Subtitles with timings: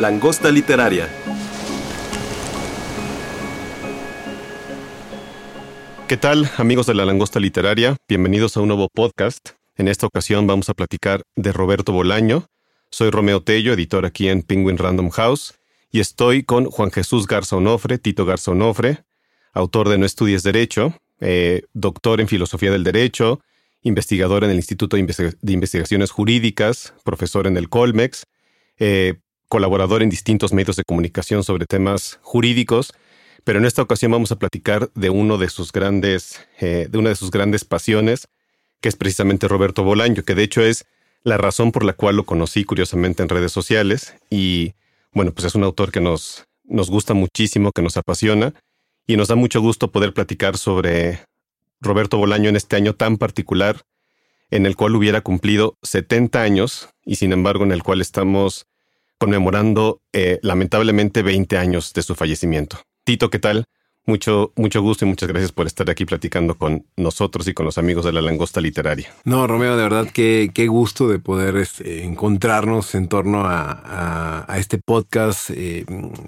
[0.00, 1.10] Langosta literaria.
[6.08, 7.98] ¿Qué tal, amigos de la Langosta Literaria?
[8.08, 9.50] Bienvenidos a un nuevo podcast.
[9.76, 12.46] En esta ocasión vamos a platicar de Roberto Bolaño.
[12.90, 15.58] Soy Romeo Tello, editor aquí en Penguin Random House,
[15.92, 19.04] y estoy con Juan Jesús Garza Onofre, Tito Garza Onofre,
[19.52, 23.42] autor de No Estudies Derecho, eh, doctor en Filosofía del Derecho,
[23.82, 25.02] investigador en el Instituto de,
[25.52, 28.24] Investigaciones Jurídicas, profesor en el Colmex,
[28.78, 32.94] eh, colaborador en distintos medios de comunicación sobre temas jurídicos,
[33.44, 37.10] pero en esta ocasión vamos a platicar de uno de sus grandes, eh, de una
[37.10, 38.28] de sus grandes pasiones,
[38.80, 40.86] que es precisamente Roberto Bolaño, que de hecho es
[41.24, 44.14] la razón por la cual lo conocí curiosamente en redes sociales.
[44.30, 44.74] Y
[45.12, 48.54] bueno, pues es un autor que nos, nos gusta muchísimo, que nos apasiona
[49.06, 51.20] y nos da mucho gusto poder platicar sobre
[51.80, 53.82] Roberto Bolaño en este año tan particular
[54.50, 58.66] en el cual hubiera cumplido 70 años y sin embargo en el cual estamos
[59.20, 62.78] conmemorando eh, lamentablemente 20 años de su fallecimiento.
[63.04, 63.66] Tito, ¿qué tal?
[64.06, 67.76] Mucho, mucho gusto y muchas gracias por estar aquí platicando con nosotros y con los
[67.76, 69.12] amigos de la Langosta Literaria.
[69.24, 74.78] No, Romeo, de verdad qué, qué gusto de poder este, encontrarnos en torno a, este
[74.78, 75.84] podcast eh,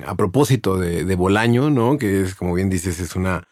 [0.07, 1.97] a propósito de, de, Bolaño, ¿no?
[1.97, 3.49] Que es, como bien dices, es una,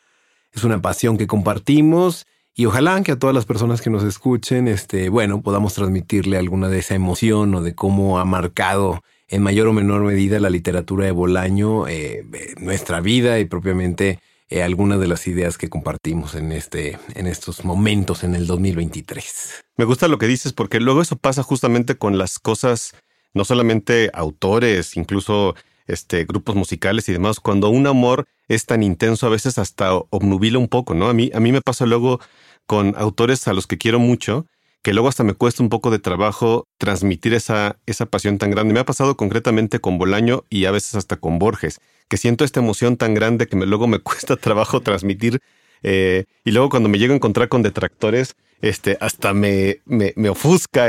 [0.52, 2.26] es una pasión que compartimos.
[2.54, 6.68] Y ojalá que a todas las personas que nos escuchen, este, bueno, podamos transmitirle alguna
[6.68, 9.00] de esa emoción o de cómo ha marcado
[9.30, 12.24] en mayor o menor medida la literatura de Bolaño, eh,
[12.58, 17.64] nuestra vida y propiamente eh, algunas de las ideas que compartimos en, este, en estos
[17.64, 19.64] momentos en el 2023.
[19.76, 22.94] Me gusta lo que dices porque luego eso pasa justamente con las cosas,
[23.32, 25.54] no solamente autores, incluso
[25.86, 30.58] este, grupos musicales y demás, cuando un amor es tan intenso a veces hasta obnubila
[30.58, 31.08] un poco, ¿no?
[31.08, 32.20] A mí, a mí me pasa luego
[32.66, 34.46] con autores a los que quiero mucho
[34.82, 38.72] que luego hasta me cuesta un poco de trabajo transmitir esa, esa pasión tan grande.
[38.72, 42.60] Me ha pasado concretamente con Bolaño y a veces hasta con Borges, que siento esta
[42.60, 45.40] emoción tan grande que luego me cuesta trabajo transmitir.
[45.82, 50.28] Eh, y luego cuando me llego a encontrar con detractores, este, hasta me, me, me
[50.28, 50.88] ofusca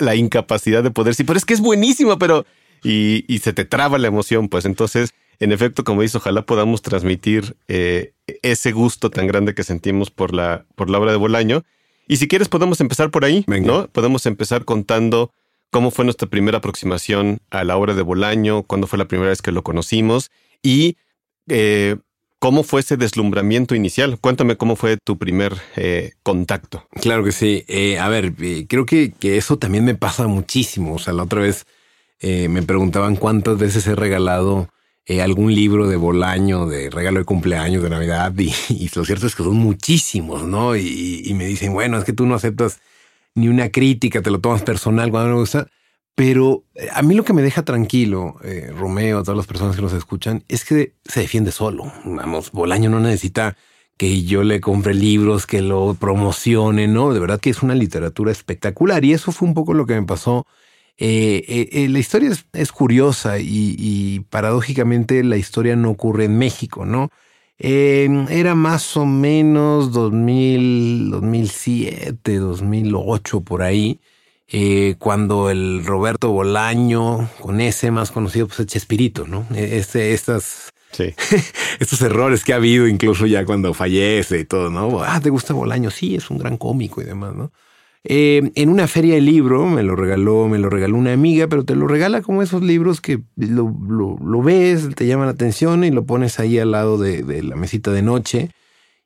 [0.00, 2.46] la, incapacidad de poder decir, pero es que es buenísimo, pero...
[2.84, 6.80] Y, y, se te traba la emoción, pues entonces, en efecto, como dices, ojalá podamos
[6.80, 8.12] transmitir eh,
[8.42, 11.64] ese gusto tan grande que sentimos por la, por la obra de Bolaño
[12.08, 13.86] y si quieres podemos empezar por ahí, ¿no?
[13.88, 15.30] Podemos empezar contando
[15.70, 19.42] cómo fue nuestra primera aproximación a la obra de Bolaño, cuándo fue la primera vez
[19.42, 20.30] que lo conocimos
[20.62, 20.96] y
[21.48, 21.96] eh,
[22.38, 24.18] cómo fue ese deslumbramiento inicial.
[24.18, 26.86] Cuéntame cómo fue tu primer eh, contacto.
[27.00, 27.64] Claro que sí.
[27.68, 28.32] Eh, a ver,
[28.66, 30.94] creo que, que, eso también me pasa muchísimo.
[30.94, 31.66] O sea, la otra vez
[32.20, 34.68] me preguntaban cuántas veces he regalado
[35.10, 39.34] eh, algún libro de Bolaño, de regalo de cumpleaños, de Navidad, y, lo cierto es
[39.34, 40.76] que son muchísimos, ¿no?
[40.76, 42.80] Y, me dicen, bueno, es que tú no aceptas
[43.34, 45.68] ni una crítica, te lo tomas personal cuando me gusta.
[46.14, 49.76] Pero eh, a mí lo que me deja tranquilo, eh, Romeo, a todas las personas
[49.76, 51.90] que nos escuchan, es que se defiende solo.
[52.04, 53.56] Vamos, Bolaño no necesita
[53.96, 57.14] que yo le compre libros, que lo promocione, ¿no?
[57.14, 59.04] De verdad que es una literatura espectacular.
[59.06, 60.46] Y eso fue un poco lo que me pasó
[61.00, 66.84] eh, eh, eh, la historia es, curiosa y, paradójicamente la historia no ocurre en México,
[66.84, 67.10] ¿no?
[67.60, 73.98] era más o menos 2000, 2007, 2008 por ahí,
[74.98, 79.44] cuando el Roberto Bolaño, con ese más conocido, pues es Chespirito, ¿no?
[79.52, 81.14] E, este, estas, Sí.
[81.80, 85.02] Estos errores que ha habido incluso ya cuando fallece y todo, ¿no?
[85.02, 85.90] Ah, ¿te gusta Bolaño?
[85.90, 87.52] Sí, es un gran cómico y demás, ¿no?
[88.04, 91.64] Eh, en una feria de libro, me lo regaló, me lo regaló una amiga, pero
[91.64, 93.74] te lo regala como esos libros que lo,
[94.20, 97.90] lo, ves, te llaman la atención y lo pones ahí al lado de, la mesita
[97.90, 98.50] de noche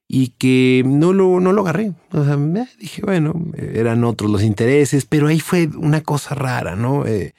[0.07, 1.93] y que no lo, no lo agarré.
[2.13, 2.37] O sea,
[2.79, 7.07] dije, bueno, eran otros los intereses, pero ahí fue una cosa rara, ¿no?
[7.07, 7.35] Eh,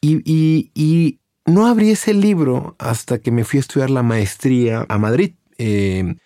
[0.00, 4.86] y, y, y, no abrí ese libro hasta que me fui a estudiar la maestría
[4.88, 5.34] a Madrid.
[5.58, 6.16] Eh,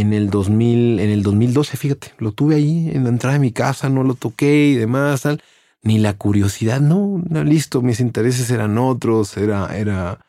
[0.00, 3.50] en el 2000, en el 2012, fíjate, lo tuve ahí en la entrada de mi
[3.50, 5.42] casa, no lo toqué y demás, tal.
[5.82, 10.20] Ni la curiosidad, no, no, listo, mis intereses eran otros, era, era,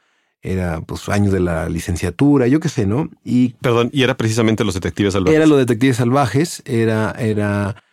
[0.41, 3.09] era pues años de la licenciatura, yo qué sé, ¿no?
[3.25, 5.35] Y perdón, y era precisamente los detectives salvajes.
[5.35, 7.83] Era los detectives salvajes, era, era,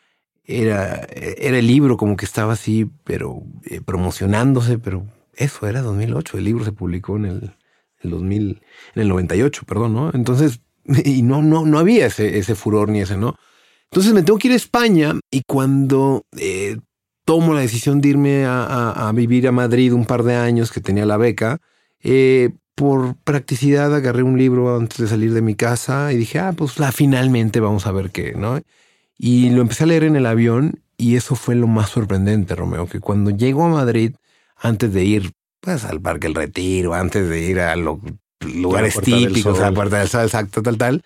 [0.45, 6.39] era, era el libro como que estaba así, pero eh, promocionándose, pero eso era 2008.
[6.39, 7.57] El libro se publicó en el,
[8.01, 8.63] el 2000,
[8.95, 10.11] en el 98, perdón, ¿no?
[10.15, 10.61] Entonces,
[11.05, 13.37] y no, no, no había ese, ese furor ni ese, ¿no?
[13.91, 16.79] Entonces me tengo que ir a España y cuando eh,
[17.25, 21.07] tomo la decisión de irme a, vivir a Madrid un par de años que tenía
[21.07, 21.61] la beca,
[22.03, 26.53] eh, por practicidad agarré un libro antes de salir de mi casa y dije, ah,
[26.57, 28.61] pues la, finalmente vamos a ver qué, ¿no?
[29.17, 32.87] Y lo empecé a leer en el avión y eso fue lo más sorprendente, Romeo,
[32.89, 34.17] que cuando llego a Madrid,
[34.57, 37.99] antes de ir pues, al Parque El Retiro, antes de ir a los
[38.45, 41.03] lugares típicos, a la Puerta del Sol, exacto, tal, tal,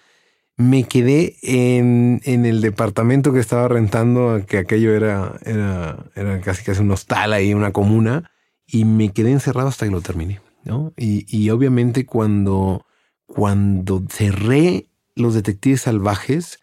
[0.56, 6.64] me quedé en, en, el departamento que estaba rentando, que aquello era, era, era casi
[6.64, 8.30] casi un hostal ahí, una comuna,
[8.66, 10.40] y me quedé encerrado hasta que lo terminé.
[10.64, 10.92] ¿no?
[10.96, 12.84] Y, y obviamente cuando,
[13.26, 16.58] cuando cerré Los Detectives Salvajes,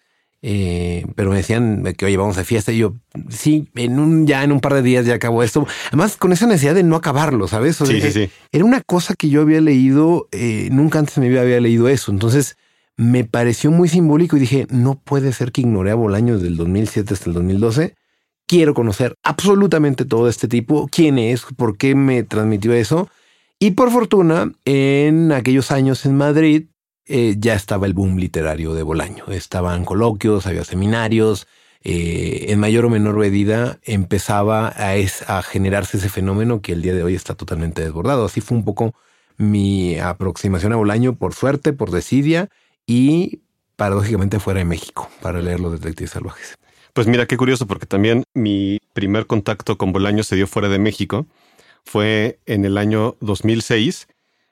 [0.47, 2.71] eh, pero me decían que, oye, vamos a fiesta.
[2.71, 2.93] Y yo,
[3.29, 5.65] sí, en un, ya en un par de días ya acabó esto.
[5.87, 7.77] Además, con esa necesidad de no acabarlo, ¿sabes?
[7.77, 8.29] sí, sí, sí.
[8.51, 11.89] Era una cosa que yo había leído, eh, nunca antes en mi vida había leído
[11.89, 12.11] eso.
[12.11, 12.57] Entonces,
[12.95, 16.57] me pareció muy simbólico y dije, no puede ser que ignoré a Bolaño desde el
[16.57, 17.95] 2007 hasta el 2012.
[18.45, 23.09] Quiero conocer absolutamente todo este tipo, quién es, por qué me transmitió eso.
[23.57, 26.65] Y por fortuna, en aquellos años en Madrid,
[27.07, 29.25] eh, ya estaba el boom literario de Bolaño.
[29.27, 31.47] Estaban coloquios, había seminarios.
[31.83, 37.03] Eh, en mayor o menor medida empezaba a, generarse ese fenómeno que el día de
[37.03, 38.25] hoy está totalmente desbordado.
[38.25, 38.95] Así fue un poco
[39.37, 42.49] mi aproximación a Bolaño, por suerte, por desidia
[42.87, 43.41] y
[43.75, 46.57] paradójicamente fuera de México para leer los detectives salvajes.
[46.93, 50.79] Pues mira, qué curioso, porque también mi primer contacto con Bolaño se dio fuera de
[50.79, 51.27] México.
[51.83, 54.07] Fue en el año 2006.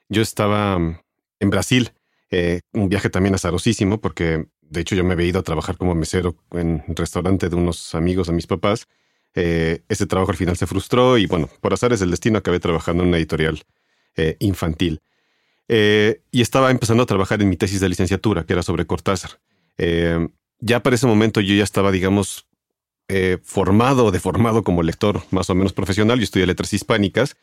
[0.08, 1.90] Yo estaba en Brasil
[2.30, 5.94] eh, un viaje también azarosísimo, porque de hecho yo me había ido a trabajar como
[5.94, 8.86] mesero en un restaurante de unos amigos de mis papás.
[9.34, 13.02] Eh, ese trabajo al final se frustró y bueno, por azares del destino acabé trabajando
[13.02, 13.62] en una editorial
[14.16, 15.00] eh, infantil.
[15.68, 19.40] y estaba empezando a trabajar en mi tesis de licenciatura, que era sobre Cortázar.
[20.60, 22.46] ya para ese momento yo ya estaba, digamos,
[23.42, 26.18] formado o deformado como lector más o menos profesional.
[26.18, 27.36] Yo estudié letras hispánicas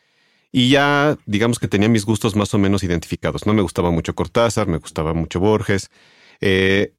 [0.51, 3.45] y ya, digamos que tenía mis gustos más o menos identificados.
[3.45, 5.89] No me gustaba mucho Cortázar, me gustaba mucho Borges.
[6.42, 6.94] Eh,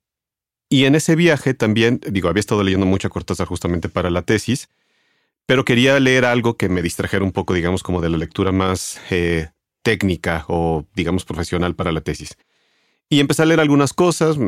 [0.70, 4.22] y en ese viaje también, digo, había estado leyendo mucho a Cortázar justamente para la
[4.22, 4.70] tesis,
[5.44, 8.98] pero quería leer algo que me distrajera un poco, digamos, como de la lectura más
[9.10, 9.50] eh,
[9.82, 12.38] técnica o, digamos, profesional para la tesis.
[13.10, 14.38] Y empecé a leer algunas cosas,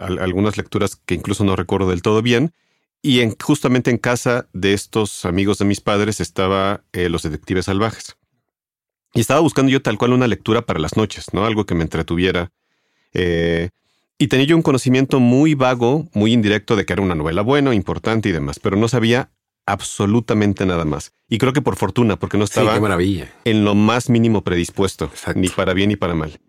[0.00, 2.54] algunas lecturas que incluso no recuerdo del todo bien,
[3.02, 7.66] y en, justamente en casa de estos amigos de mis padres estaba eh, Los Detectives
[7.66, 8.16] Salvajes.
[9.14, 11.44] Y estaba buscando yo tal cual una lectura para las noches, ¿no?
[11.44, 12.50] Algo que me entretuviera.
[13.12, 13.70] Eh,
[14.18, 17.74] y tenía yo un conocimiento muy vago, muy indirecto de que era una novela buena,
[17.74, 19.30] importante y demás, pero no sabía
[19.66, 21.12] absolutamente nada más.
[21.28, 22.78] Y creo que por fortuna, porque no estaba
[23.44, 26.40] en lo más mínimo predispuesto, ni para bien ni para mal.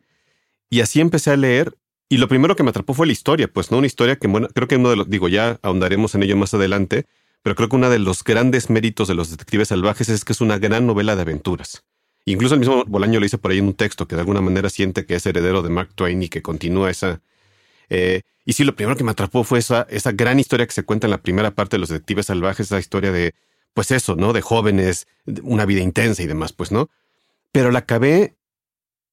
[0.69, 1.75] Y así empecé a leer
[2.09, 4.47] y lo primero que me atrapó fue la historia, pues no una historia que, bueno,
[4.53, 7.07] creo que uno de los, digo, ya ahondaremos en ello más adelante,
[7.41, 10.41] pero creo que uno de los grandes méritos de los detectives salvajes es que es
[10.41, 11.83] una gran novela de aventuras.
[12.25, 14.69] Incluso el mismo Bolaño lo dice por ahí en un texto que de alguna manera
[14.69, 17.21] siente que es heredero de Mark Twain y que continúa esa.
[17.89, 20.83] Eh, y sí, lo primero que me atrapó fue esa, esa gran historia que se
[20.83, 23.33] cuenta en la primera parte de los detectives salvajes, esa historia de,
[23.73, 24.33] pues eso, ¿no?
[24.33, 25.07] De jóvenes,
[25.43, 26.89] una vida intensa y demás, pues, ¿no?
[27.51, 28.35] Pero la acabé,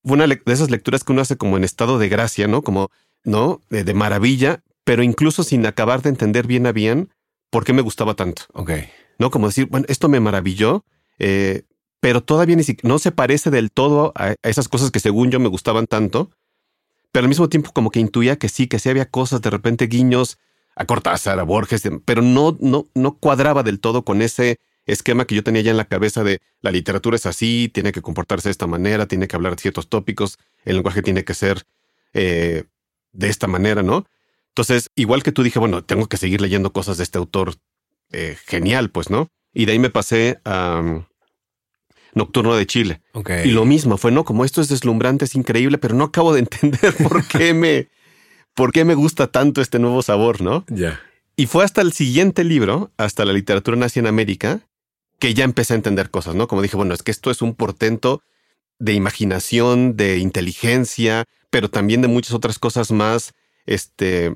[0.05, 2.63] fue una de esas lecturas que uno hace como en estado de gracia, ¿no?
[2.63, 2.91] Como,
[3.25, 3.61] ¿no?
[3.71, 7.11] De, de maravilla, pero incluso sin acabar de entender bien a bien
[7.51, 8.43] por qué me gustaba tanto.
[8.53, 8.71] Ok.
[9.19, 9.31] ¿No?
[9.31, 10.85] Como decir, bueno, esto me maravilló,
[11.19, 11.63] eh,
[12.01, 15.49] pero todavía ni no se parece del todo a, esas cosas que según yo me
[15.49, 16.31] gustaban tanto,
[17.13, 19.87] pero al mismo tiempo como que intuía que sí, que sí había cosas, de repente
[19.87, 20.39] guiños
[20.77, 25.35] a Cortázar, a Borges, pero no, no, no cuadraba del todo con ese esquema que
[25.35, 28.53] yo tenía ya en la cabeza de la literatura es así, tiene que comportarse de
[28.53, 31.65] esta manera, tiene que hablar de ciertos tópicos, el lenguaje tiene que ser
[32.15, 32.65] eh,
[33.13, 34.07] de esta manera, ¿no?
[34.49, 37.55] Entonces, igual que tú dije, bueno, tengo que seguir leyendo cosas de este autor
[38.11, 39.29] eh, genial, pues, ¿no?
[39.53, 41.07] Y de ahí me pasé a,
[42.15, 43.03] Nocturno de Chile.
[43.45, 44.25] Y lo mismo fue, ¿no?
[44.25, 47.89] Como esto es deslumbrante, es increíble, pero no acabo de entender por qué me,
[48.55, 50.65] por qué me gusta tanto este nuevo sabor, ¿no?
[50.69, 51.01] Ya.
[51.37, 54.61] Y fue hasta el siguiente libro, hasta la literatura nazi en América,
[55.19, 56.49] que ya empecé a entender cosas, ¿no?
[56.49, 58.23] Como dije, bueno, es que esto es un portento
[58.79, 63.35] de imaginación, de inteligencia, pero también de muchas otras cosas más,
[63.67, 64.35] este,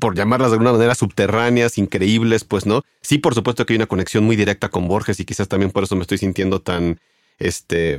[0.00, 2.82] por llamarlas de alguna manera subterráneas, increíbles, pues no.
[3.02, 5.84] Sí, por supuesto que hay una conexión muy directa con Borges y quizás también por
[5.84, 6.98] eso me estoy sintiendo tan,
[7.38, 7.98] este,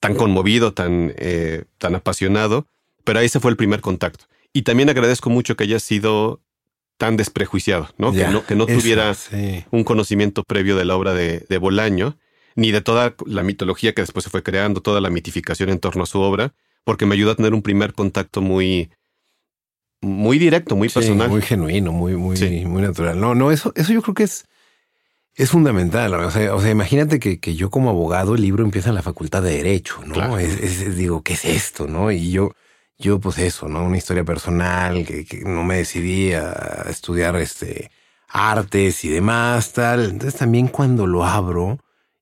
[0.00, 2.66] tan conmovido, tan, eh, tan apasionado.
[3.04, 4.24] Pero ahí se fue el primer contacto.
[4.54, 6.40] Y también agradezco mucho que haya sido
[6.96, 8.12] tan desprejuiciado, ¿no?
[8.12, 9.14] que no, que no tuviera
[9.70, 12.16] un conocimiento previo de la obra de, de, Bolaño,
[12.54, 16.04] ni de toda la mitología que después se fue creando, toda la mitificación en torno
[16.04, 18.90] a su obra, porque me ayudó a tener un primer contacto muy,
[20.04, 21.28] muy directo, muy personal.
[21.28, 23.20] Muy genuino, muy, muy, muy natural.
[23.20, 24.46] No, no, eso, eso yo creo que es,
[25.34, 26.14] es fundamental.
[26.14, 29.02] O sea, o sea imagínate que, que, yo como abogado el libro empieza en la
[29.02, 30.38] facultad de Derecho, ¿no?
[30.38, 31.86] Es, digo, ¿qué es esto?
[31.86, 32.10] ¿No?
[32.12, 32.52] Y yo
[32.96, 33.84] yo pues eso, ¿no?
[33.84, 37.90] Una historia personal, que, no me decidí a estudiar este
[38.28, 40.10] artes y demás, tal.
[40.10, 41.78] Entonces también cuando lo abro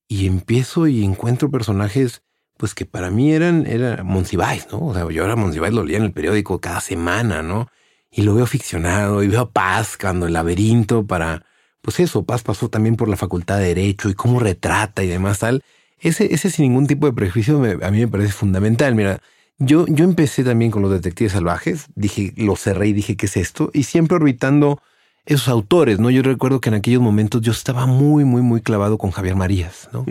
[0.08, 2.22] y empiezo y encuentro personajes,
[2.56, 4.86] pues que para mí eran, era Monsiváis, ¿no?
[4.86, 7.68] O sea, yo era Monsiváis, lo leía en el periódico cada semana, ¿no?
[8.10, 11.44] Y lo veo ficcionado y veo a Paz cuando el laberinto para,
[11.80, 15.40] pues eso, Paz pasó también por la facultad de Derecho y cómo retrata y demás,
[15.40, 15.62] tal.
[15.98, 18.94] Ese, ese sin ningún tipo de prejuicio a mí me parece fundamental.
[18.94, 19.20] Mira,
[19.58, 23.36] yo, yo empecé también con los detectives salvajes, dije, lo cerré y dije, ¿qué es
[23.36, 23.70] esto?
[23.72, 24.82] Y siempre orbitando
[25.24, 26.10] esos autores, ¿no?
[26.10, 29.88] Yo recuerdo que en aquellos momentos yo estaba muy, muy, muy clavado con Javier Marías,
[29.92, 30.04] ¿no?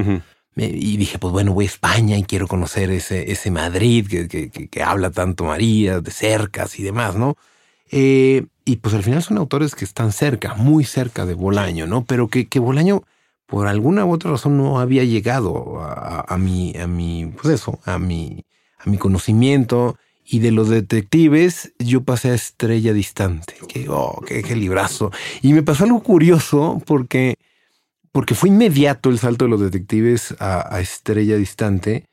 [0.55, 4.83] Y dije, pues bueno, voy a España y quiero conocer ese, ese Madrid que, que,
[4.83, 7.37] habla tanto Marías, de cercas y demás, ¿no?
[7.89, 12.03] Eh, y pues al final son autores que están cerca, muy cerca de Bolaño, ¿no?
[12.03, 13.03] Pero que, que Bolaño,
[13.45, 16.87] por alguna u otra razón, no había llegado a, a mi, a
[17.41, 18.45] pues eso, a mi,
[18.77, 19.97] a mi conocimiento.
[20.23, 23.55] Y de los detectives, yo pasé a Estrella Distante.
[23.67, 25.11] Que, oh, qué, librazo.
[25.41, 27.35] Y me pasó algo curioso porque,
[28.11, 32.05] porque fue inmediato el salto de los detectives a, Estrella Distante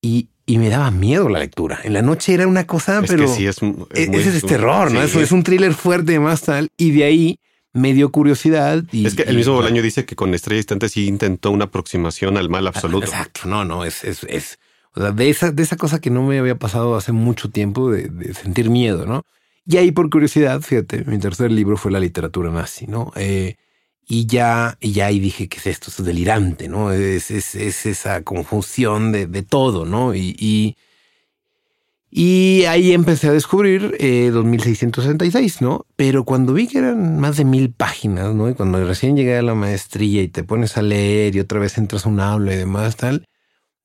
[0.00, 1.80] y, y, me daba miedo la lectura.
[1.84, 3.26] En la noche era una cosa, pero.
[3.26, 3.58] Que sí, es,
[3.90, 5.02] es, ese es terror, ¿no?
[5.02, 6.70] es, un thriller fuerte y más tal.
[6.76, 7.38] Y de ahí
[7.74, 8.84] me dio curiosidad.
[8.92, 12.38] Y, es que el mismo Bolaño dice que con Estrella Distante sí intentó una aproximación
[12.38, 13.06] al mal absoluto.
[13.06, 14.58] Exacto, no, no, es, es, es,
[14.94, 17.90] o sea, de esa, de esa cosa que no me había pasado hace mucho tiempo,
[17.90, 19.24] de, sentir miedo, ¿no?
[19.66, 23.12] Y ahí, por curiosidad, fíjate, mi tercer libro fue la literatura nazi, ¿no?
[23.16, 23.56] Eh,
[24.06, 25.90] y ya, y ya ahí dije, ¿qué es esto?
[25.90, 26.92] Esto es delirante, ¿no?
[26.92, 30.14] Es, es, es esa conjunción de, de todo, ¿no?
[30.14, 30.76] Y, y,
[32.10, 35.86] y, ahí empecé a descubrir eh, 2666, ¿no?
[35.96, 38.48] Pero cuando vi que eran más de mil páginas, ¿no?
[38.48, 41.78] Y cuando recién llegué a la maestría y te pones a leer y otra vez
[41.78, 43.26] entras a un aula y demás, tal,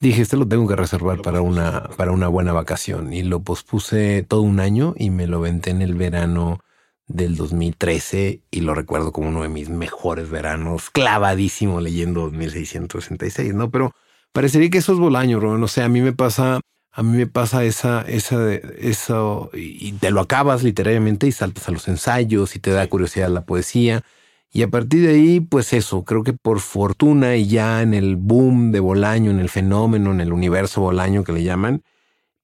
[0.02, 4.24] Dije, este lo tengo que reservar para una, para una buena vacación y lo pospuse
[4.24, 6.62] todo un año y me lo venté en el verano
[7.10, 13.70] del 2013 y lo recuerdo como uno de mis mejores veranos, clavadísimo leyendo 2666, ¿no?
[13.72, 13.94] Pero
[14.32, 15.64] parecería que eso es Bolaño, Rubén.
[15.64, 16.62] O sea, a mí me pasa,
[16.92, 21.72] a mí me pasa esa, esa, eso, y te lo acabas literariamente y saltas a
[21.72, 24.04] los ensayos y te da curiosidad la poesía.
[24.52, 28.16] Y a partir de ahí, pues eso, creo que por fortuna y ya en el
[28.16, 31.84] boom de Bolaño, en el fenómeno, en el universo Bolaño que le llaman,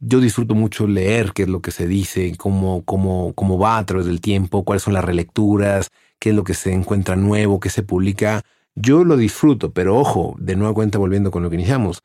[0.07, 3.85] yo disfruto mucho leer qué es lo que se dice, cómo, cómo, cómo va a
[3.85, 7.69] través del tiempo, cuáles son las relecturas, qué es lo que se encuentra nuevo, qué
[7.69, 8.43] se publica.
[8.75, 12.03] Yo lo disfruto, pero ojo, de nueva cuenta volviendo con lo que iniciamos,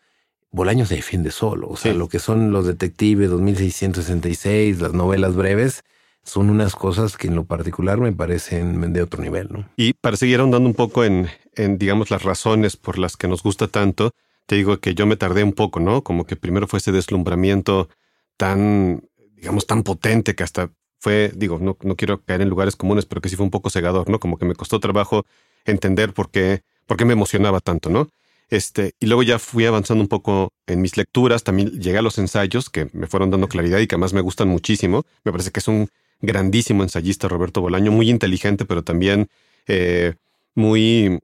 [0.50, 1.68] Bolaño se defiende solo.
[1.68, 5.84] O sea, lo que son los detectives 2666, las novelas breves,
[6.22, 9.68] son unas cosas que en lo particular me parecen de otro nivel, ¿no?
[9.76, 13.42] Y para seguir ahondando un poco en, en, digamos, las razones por las que nos
[13.42, 14.12] gusta tanto,
[14.50, 16.02] te digo que yo me tardé un poco, ¿no?
[16.02, 17.88] Como que primero fue ese deslumbramiento
[18.36, 23.06] tan, digamos, tan potente que hasta fue, digo, no, no quiero caer en lugares comunes,
[23.06, 24.18] pero que sí fue un poco cegador, ¿no?
[24.18, 25.24] Como que me costó trabajo
[25.66, 28.08] entender por qué, por qué me emocionaba tanto, ¿no?
[28.48, 32.18] Este, y luego ya fui avanzando un poco en mis lecturas, también llegué a los
[32.18, 35.04] ensayos que me fueron dando claridad y que además me gustan muchísimo.
[35.22, 35.90] Me parece que es un
[36.22, 39.28] grandísimo ensayista Roberto Bolaño, muy inteligente, pero también
[39.68, 40.14] eh,
[40.56, 41.20] muy,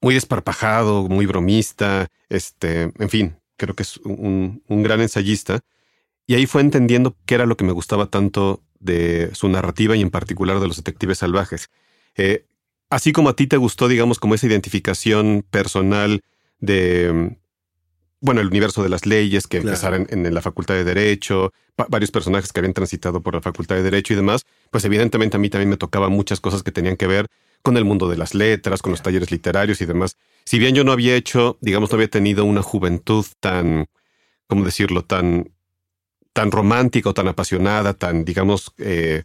[0.00, 5.60] muy desparpajado, muy bromista, este, en fin, creo que es un, gran ensayista.
[6.26, 10.02] Y ahí fue entendiendo qué era lo que me gustaba tanto de su narrativa y
[10.02, 11.68] en particular de los detectives salvajes.
[12.16, 12.44] Eh,
[12.90, 16.22] así como a ti te gustó, digamos, como esa identificación personal
[16.60, 17.36] de
[18.20, 21.52] bueno, el universo de las leyes que empezaron en, la Facultad de Derecho,
[21.88, 25.40] varios personajes que habían transitado por la Facultad de Derecho y demás, pues evidentemente a
[25.40, 27.28] mí también me tocaban muchas cosas que tenían que ver
[27.62, 30.16] con el mundo de las letras, con los talleres literarios y demás.
[30.44, 33.86] Si bien yo no había hecho, digamos, no había tenido una juventud tan,
[34.46, 35.50] ¿cómo decirlo?, tan,
[36.32, 39.24] tan romántica o tan apasionada, tan, digamos, eh,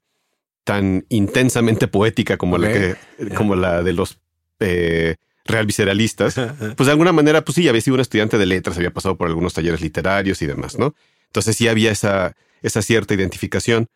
[0.63, 2.95] tan intensamente poética como, la, que,
[3.35, 4.19] como la de los...
[4.59, 6.35] Eh, real visceralistas,
[6.77, 9.27] pues de alguna manera, pues sí, había sido un estudiante de letras, había pasado por
[9.27, 10.95] algunos talleres literarios y demás, ¿no?
[11.27, 13.87] Entonces sí había esa, esa cierta identificación,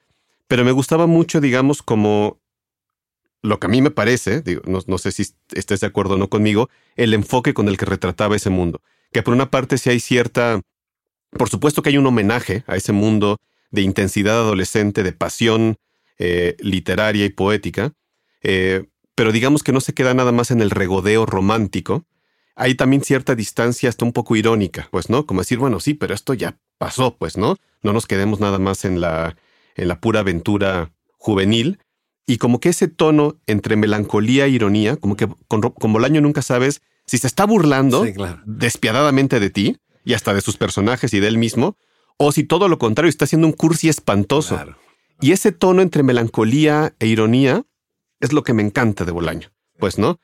[0.48, 2.40] pero me gustaba mucho, digamos, como
[3.48, 5.24] lo que a mí me parece, no, sé si
[5.54, 8.82] estés de acuerdo o no conmigo, el enfoque con el que retrataba ese mundo.
[9.12, 10.62] Que por una parte sí hay cierta,
[11.32, 13.38] por supuesto que hay un homenaje a ese mundo
[13.72, 15.78] de intensidad adolescente, de pasión
[16.20, 17.94] eh, literaria y poética,
[18.42, 18.86] eh,
[19.16, 22.06] pero digamos que no se queda nada más en el regodeo romántico.
[22.56, 25.26] Hay también cierta distancia hasta un poco irónica, pues, ¿no?
[25.26, 27.56] Como decir, bueno, sí, pero esto ya pasó, pues, ¿no?
[27.82, 29.36] No nos quedemos nada más en la,
[29.76, 31.80] en la pura aventura juvenil.
[32.28, 36.44] Y como que ese tono entre melancolía e ironía, como que con, con Bolaño nunca
[36.44, 38.06] sabes si se está burlando
[38.46, 41.78] despiadadamente de ti y hasta de sus personajes y de él mismo,
[42.18, 44.60] o si todo lo contrario está haciendo un cursi espantoso.
[45.22, 47.66] Y ese tono entre melancolía e ironía
[48.20, 50.20] es lo que me encanta de Bolaño, pues, ¿no?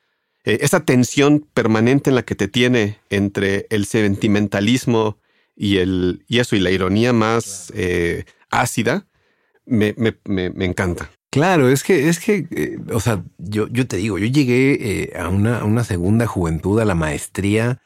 [0.46, 5.18] Eh, esa tensión permanente en la que te tiene entre el sentimentalismo
[5.56, 9.08] y, el, y eso, y la ironía más eh, ácida,
[9.66, 11.10] me, me, me, encanta.
[11.34, 15.30] Claro, es que, es que, eh, o sea, yo, yo te digo, yo llegué a,
[15.30, 17.82] una, una, segunda juventud, a la maestría,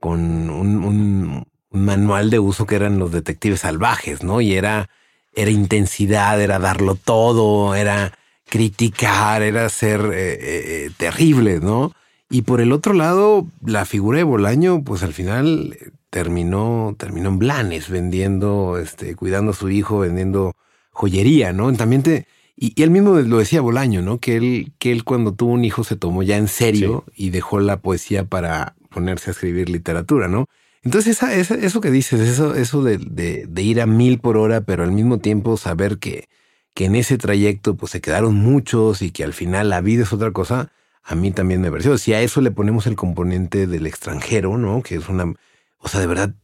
[0.00, 4.40] con un, un, manual de uso que eran los detectives salvajes, ¿no?
[4.40, 4.88] Y era,
[5.34, 8.16] era intensidad, era darlo todo, era
[8.48, 11.92] criticar, era ser terrible, ¿no?
[12.32, 17.28] Y por el otro lado, la figura de Bolaño, pues al final eh, terminó, terminó
[17.28, 20.56] en Blanes, vendiendo, este, cuidando a su hijo, vendiendo
[20.92, 21.70] joyería, ¿no?
[21.74, 24.18] También te, y, él mismo lo decía Bolaño, ¿no?
[24.18, 27.60] Que él, que él cuando tuvo un hijo se tomó ya en serio y dejó
[27.60, 30.46] la poesía para ponerse a escribir literatura, ¿no?
[30.84, 34.62] Entonces, esa, eso que dices, eso, eso de, de, de, ir a mil por hora,
[34.62, 36.28] pero al mismo tiempo saber que,
[36.74, 40.12] que en ese trayecto pues se quedaron muchos y que al final la vida es
[40.12, 40.72] otra cosa,
[41.04, 41.96] a mí también me pareció.
[41.98, 44.82] Si a eso le ponemos el componente del extranjero, ¿no?
[44.82, 45.34] Que es una...
[45.78, 46.34] O sea, de verdad,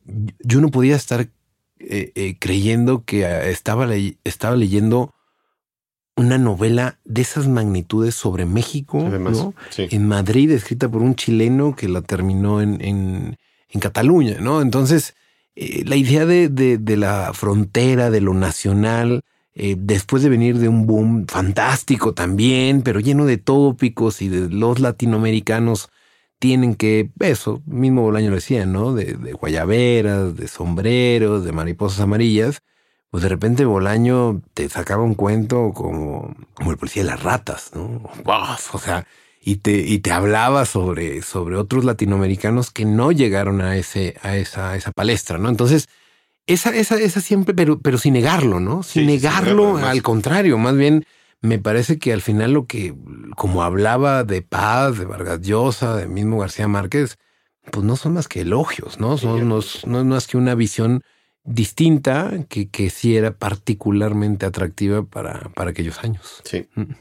[0.40, 1.28] yo no podía estar
[1.78, 3.88] eh, eh, creyendo que ah, estaba,
[4.24, 5.14] estaba leyendo
[6.18, 9.54] una novela de esas magnitudes sobre México, ¿no?
[9.76, 13.36] En Madrid, escrita por un chileno que la terminó en, en,
[13.70, 14.60] en Cataluña, ¿no?
[14.60, 15.14] Entonces,
[15.54, 19.22] eh, la idea de, de, de, la frontera, de lo nacional,
[19.54, 24.48] eh, después de venir de un boom fantástico también, pero lleno de tópicos y de
[24.48, 25.88] los latinoamericanos
[26.38, 28.94] tienen que, eso, mismo Bolaño lo decía, ¿no?
[28.94, 32.62] De, guayaberas, de sombreros, de mariposas amarillas,
[33.10, 37.70] pues de repente Bolaño te sacaba un cuento como, como el policía de las ratas,
[37.74, 38.02] ¿no?
[38.72, 39.06] O sea,
[39.40, 44.36] y te, y te hablaba sobre, sobre otros latinoamericanos que no llegaron a, ese, a,
[44.36, 45.48] esa, a esa palestra, ¿no?
[45.48, 45.86] Entonces,
[46.46, 48.82] esa, esa, esa siempre, pero, pero sin negarlo, ¿no?
[48.82, 51.04] Sin negarlo, al contrario, más bien
[51.40, 52.94] me parece que al final lo que,
[53.36, 57.16] como hablaba de Paz, de Vargas Llosa, de mismo García Márquez,
[57.70, 59.18] pues no son más que elogios, ¿no?
[59.18, 61.02] Son, no, es más que una visión
[61.48, 66.42] distinta que, que sí era particularmente atractiva para, para aquellos años.
[66.44, 66.66] Sí.
[66.74, 66.92] Mm.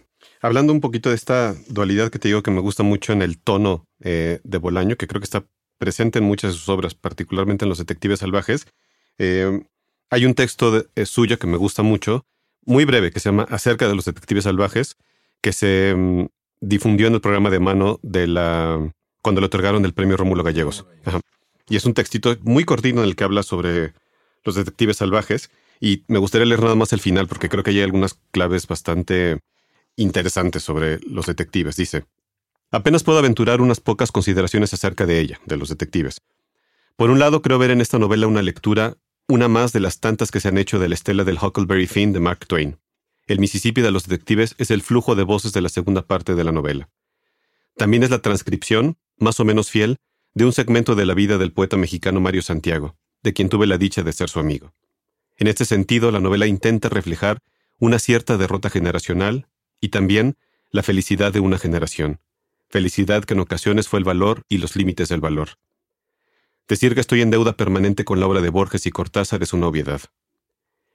[0.41, 3.39] Hablando un poquito de esta dualidad que te digo que me gusta mucho en el
[3.39, 5.45] tono eh, de Bolaño, que creo que está
[5.77, 8.67] presente en muchas de sus obras, particularmente en Los Detectives Salvajes,
[9.17, 9.61] eh,
[10.09, 12.25] hay un texto eh, suyo que me gusta mucho,
[12.65, 14.97] muy breve, que se llama Acerca de los detectives salvajes,
[15.41, 16.27] que se mm,
[16.61, 20.85] difundió en el programa de mano de la cuando le otorgaron el premio Rómulo Gallegos.
[21.67, 23.93] Y es un textito muy cortito en el que habla sobre
[24.47, 25.51] los detectives salvajes.
[25.79, 29.39] Y me gustaría leer nada más el final porque creo que hay algunas claves bastante
[29.95, 31.75] interesantes sobre los detectives.
[31.75, 32.05] Dice,
[32.71, 36.21] apenas puedo aventurar unas pocas consideraciones acerca de ella, de los detectives.
[36.95, 40.31] Por un lado, creo ver en esta novela una lectura una más de las tantas
[40.31, 42.79] que se han hecho de la estela del Huckleberry Finn de Mark Twain.
[43.27, 46.45] El Mississippi de los detectives es el flujo de voces de la segunda parte de
[46.45, 46.89] la novela.
[47.75, 49.97] También es la transcripción, más o menos fiel,
[50.33, 52.95] de un segmento de la vida del poeta mexicano Mario Santiago,
[53.27, 54.73] de quien tuve la dicha de ser su amigo.
[55.35, 57.39] En este sentido, la novela intenta reflejar
[57.77, 59.49] una cierta derrota generacional
[59.81, 60.37] y también
[60.71, 62.21] la felicidad de una generación,
[62.69, 65.57] felicidad que en ocasiones fue el valor y los límites del valor.
[66.69, 69.67] Decir que estoy en deuda permanente con la obra de Borges y Cortázar es una
[69.67, 69.99] obviedad.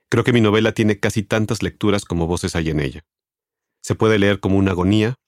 [0.09, 3.05] Creo que mi novela tiene casi tantas lecturas como voces hay en ella.
[3.81, 5.19] Se puede leer como una agonía,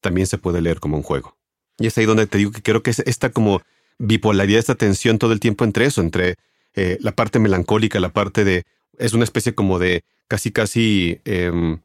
[0.00, 1.36] también se puede leer como un juego.
[1.76, 3.62] Y es ahí donde te digo que creo que es esta como
[3.98, 6.36] bipolaridad, esta tensión todo el tiempo entre eso, entre
[6.74, 8.64] eh, la parte melancólica, la parte de...
[8.98, 11.80] Es una especie como de casi, casi em,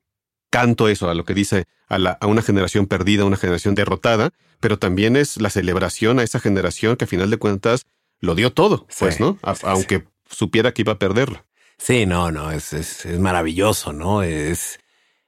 [0.49, 3.75] canto eso, a lo que dice a, la, a una generación perdida, a una generación
[3.75, 7.85] derrotada, pero también es la celebración a esa generación que a final de cuentas
[8.19, 9.37] lo dio todo, pues, ¿no?
[9.63, 11.45] aunque supiera que iba a perderlo.
[11.77, 14.23] Sí, no, no, es, es, es, maravilloso, ¿no?
[14.23, 14.79] Es,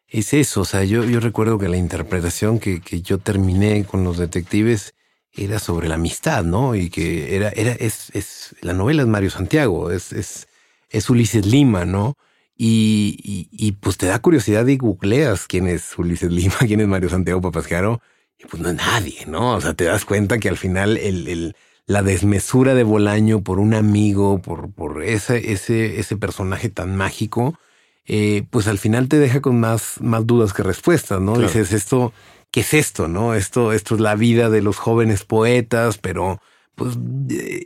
[0.08, 4.04] es eso, o sea, yo, yo recuerdo que la interpretación que, que yo terminé con
[4.04, 4.95] los detectives
[5.34, 6.76] era sobre la amistad, ¿no?
[6.76, 10.48] Y que era, era, es, es, la novela es Mario Santiago, es, es,
[10.89, 12.15] es Ulises Lima, ¿no?
[12.56, 16.88] Y, y, y, pues te da curiosidad y googleas quién es Ulises Lima, quién es
[16.88, 18.02] Mario Santiago Papascaro,
[18.38, 19.56] y pues no es nadie, ¿no?
[19.56, 21.56] O sea, te das cuenta que al final el, el
[21.89, 27.58] la desmesura de Bolaño por un amigo, por, por ese, ese, ese personaje tan mágico,
[28.06, 31.39] eh, pues al final te deja con más, más dudas que respuestas, ¿no?
[31.39, 32.13] Dices, esto,
[32.52, 33.08] ¿qué es esto?
[33.08, 33.36] ¿No?
[33.36, 36.42] Esto, esto es la vida de los jóvenes poetas, pero
[36.76, 36.98] pues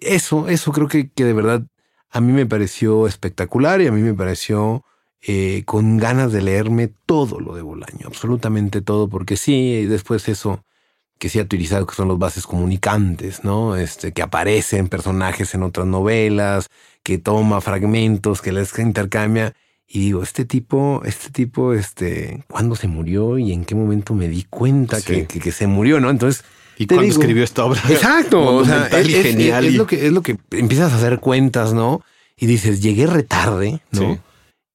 [0.01, 1.63] eso, eso creo que, que de verdad
[2.09, 4.85] a mí me pareció espectacular y a mí me pareció
[5.25, 10.63] eh, con ganas de leerme todo lo de Bolaño, absolutamente todo, porque sí, después eso
[11.17, 13.77] que se ha utilizado, que son los bases comunicantes, ¿no?
[13.77, 16.67] Este, que aparecen personajes en otras novelas,
[17.03, 19.53] que toma fragmentos, que les intercambia.
[19.95, 24.27] Y digo, este tipo, este tipo, este, ¿cuándo se murió y en qué momento me
[24.27, 26.09] di cuenta que, que, se murió, no?
[26.09, 26.43] Entonces.
[26.79, 27.79] ¿Y cuándo escribió esta obra?
[27.87, 28.43] Exacto.
[28.43, 29.65] o sea, es, genial.
[29.65, 32.01] Es, lo que, es lo que empiezas a hacer cuentas, ¿no?
[32.35, 34.17] Y dices, llegué retarde, ¿no?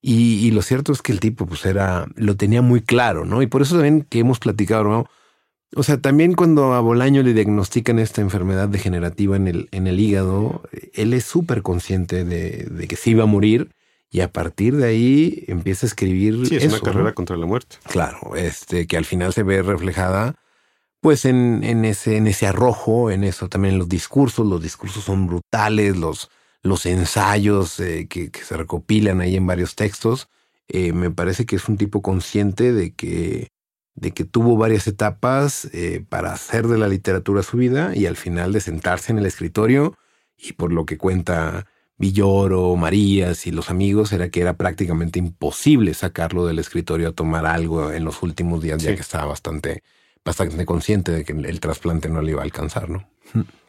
[0.00, 3.42] Y, y, lo cierto es que el tipo, pues era, lo tenía muy claro, ¿no?
[3.42, 5.07] Y por eso también que hemos platicado, ¿no?
[5.74, 9.98] O sea, también cuando a Bolaño le diagnostican esta enfermedad degenerativa en el, en el
[9.98, 10.62] hígado,
[10.94, 13.72] él es súper consciente de, de, que se iba a morir
[14.11, 16.47] y a partir de ahí empieza a escribir.
[16.47, 17.77] Sí, es una carrera contra la muerte.
[17.85, 20.35] Claro, este, que al final se ve reflejada
[21.01, 24.47] pues en, en, ese, en ese arrojo, en eso también en los discursos.
[24.47, 26.31] Los discursos son brutales, los,
[26.62, 30.29] los ensayos eh, que, que, se recopilan ahí en varios textos.
[30.66, 33.49] Eh, me parece que es un tipo consciente de que
[34.01, 38.16] de que tuvo varias etapas eh, para hacer de la literatura su vida y al
[38.16, 39.94] final de sentarse en el escritorio
[40.37, 41.66] y por lo que cuenta
[41.98, 47.44] Villoro, Marías y los amigos era que era prácticamente imposible sacarlo del escritorio a tomar
[47.44, 49.82] algo en los últimos días ya que estaba bastante,
[50.24, 53.08] bastante consciente de que el trasplante no le iba a alcanzar, ¿no?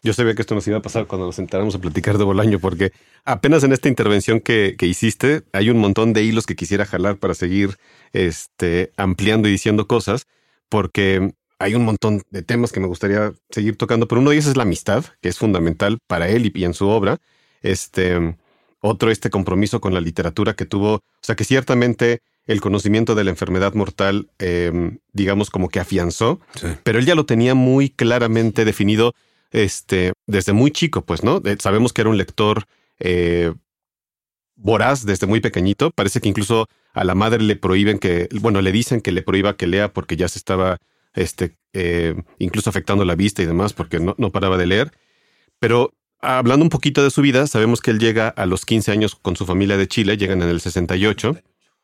[0.03, 2.59] Yo sabía que esto nos iba a pasar cuando nos sentáramos a platicar de Bolaño,
[2.59, 2.93] porque
[3.25, 7.17] apenas en esta intervención que, que, hiciste hay un montón de hilos que quisiera jalar
[7.17, 7.77] para seguir
[8.13, 10.27] este, ampliando y diciendo cosas,
[10.69, 14.47] porque hay un montón de temas que me gustaría seguir tocando, pero uno de ellos
[14.47, 17.17] es la amistad, que es fundamental para él y, en su obra.
[17.61, 18.35] Este,
[18.81, 23.23] otro, este compromiso con la literatura que tuvo, o sea, que ciertamente el conocimiento de
[23.23, 26.67] la enfermedad mortal, eh, digamos, como que afianzó, sí.
[26.83, 29.13] pero él ya lo tenía muy claramente definido
[29.51, 31.41] este, desde muy chico, pues, ¿no?
[31.59, 32.65] sabemos que era un lector
[32.99, 33.53] eh,
[34.55, 35.91] voraz desde muy pequeñito.
[35.91, 39.55] Parece que incluso a la madre le prohíben que, bueno, le dicen que le prohíba
[39.55, 40.77] que lea porque ya se estaba,
[41.13, 44.91] este, eh, incluso afectando la vista y demás porque no, no paraba de leer.
[45.59, 49.15] Pero hablando un poquito de su vida, sabemos que él llega a los 15 años
[49.15, 51.37] con su familia de Chile, llegan en el 68.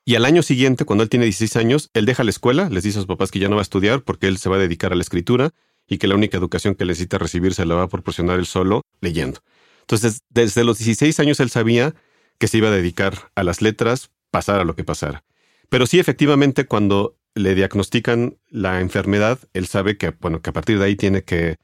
[0.06, 3.00] Y al año siguiente, cuando él tiene 16 años, él deja la escuela, les dice
[3.00, 4.92] a sus papás que ya no va a estudiar porque él se va a dedicar
[4.92, 5.52] a la escritura
[5.88, 8.82] y que la única educación que necesita recibir se la va a proporcionar él solo
[9.02, 9.42] leyendo.
[9.82, 11.96] Entonces, desde los 16 años él sabía
[12.38, 15.24] que se iba a dedicar a las letras, pasara lo que pasara.
[15.70, 20.80] Pero sí, efectivamente, cuando le diagnostican la enfermedad, él sabe que, bueno, que a partir
[20.80, 21.58] de ahí tiene que,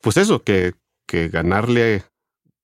[0.00, 0.74] pues eso, que,
[1.06, 2.04] que ganarle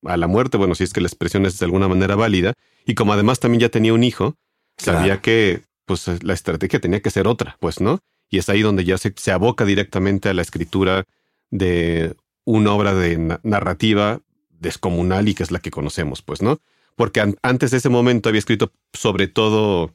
[0.05, 2.55] a la muerte, bueno, si es que la expresión es de alguna manera válida,
[2.87, 4.37] y como además también ya tenía un hijo,
[4.77, 5.23] sabía claro.
[5.23, 8.01] que, pues, la estrategia tenía que ser otra, pues, ¿no?
[8.29, 11.05] Y es ahí donde ya se, se aboca directamente a la escritura
[11.51, 16.61] de una obra de narrativa descomunal y que es la que conocemos, pues, ¿no?
[16.97, 19.93] Porque an antes de ese momento había escrito sobre todo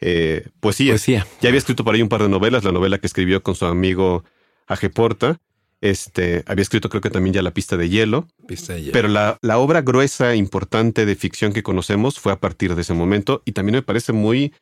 [0.00, 0.92] eh, poesía.
[0.92, 1.26] poesía.
[1.40, 3.66] Ya había escrito por ahí un par de novelas, la novela que escribió con su
[3.66, 4.24] amigo
[4.66, 5.40] Aje Porta.
[5.82, 8.28] Este, había escrito creo que también ya La pista de hielo.
[8.46, 8.92] Pista de hielo.
[8.92, 12.94] Pero la, la, obra gruesa, importante de ficción que conocemos fue a partir de ese
[12.94, 14.54] momento y también me parece muy,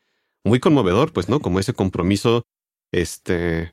[0.44, 1.40] muy conmovedor, pues, ¿no?
[1.40, 2.42] Como ese compromiso
[2.92, 3.72] este,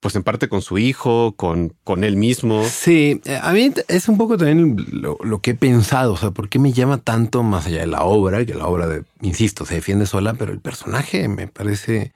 [0.00, 2.64] pues en parte con su hijo, con, con él mismo.
[2.64, 6.48] Sí, a mí es un poco también lo, lo, que he pensado, o sea, ¿por
[6.48, 8.44] qué me llama tanto más allá de la obra?
[8.44, 12.12] Que la obra, de, insisto, se defiende sola, pero el personaje me parece,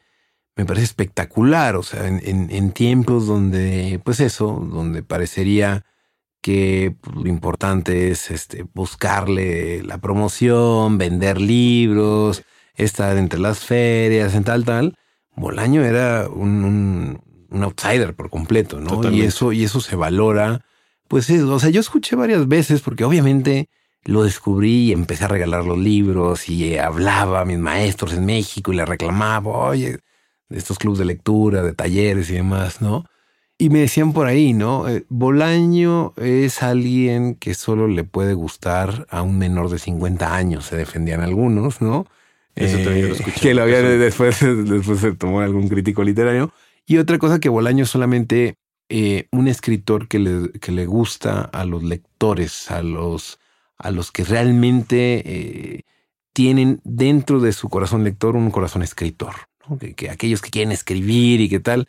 [0.57, 5.85] me parece espectacular, o sea, en, en, en tiempos donde, pues eso, donde parecería
[6.41, 12.43] que pues, lo importante es este, buscarle la promoción, vender libros,
[12.77, 14.95] estar entre las ferias, en tal, tal
[15.37, 18.91] Bolaño era un, un, un, outsider por completo, ¿no?
[18.91, 19.25] Totalmente.
[19.25, 20.61] Y eso, y eso se valora.
[21.09, 23.69] Pues es, o sea, yo escuché varias veces porque obviamente
[24.05, 28.73] lo descubrí y empecé a regalar los libros y hablaba a mis maestros en México
[28.73, 29.99] y le reclamaba, oye,
[30.55, 33.05] estos clubes de lectura, de talleres y demás, ¿no?
[33.57, 34.89] Y me decían por ahí, ¿no?
[34.89, 40.67] Eh, Bolaño es alguien que solo le puede gustar a un menor de 50 años,
[40.67, 42.07] se defendían algunos, ¿no?
[42.57, 43.41] Eso también lo escuché.
[43.41, 46.53] Que lo había después, después se tomó algún crítico literario.
[46.87, 48.57] Y otra cosa que Bolaño es solamente
[48.89, 53.39] eh, un escritor que le, que le gusta a los lectores, a los,
[53.79, 55.83] a los que realmente eh,
[56.33, 59.35] tienen dentro de su corazón lector un corazón escritor.
[59.69, 59.79] ¿No?
[59.79, 61.89] Que, que, aquellos que quieren escribir y qué tal.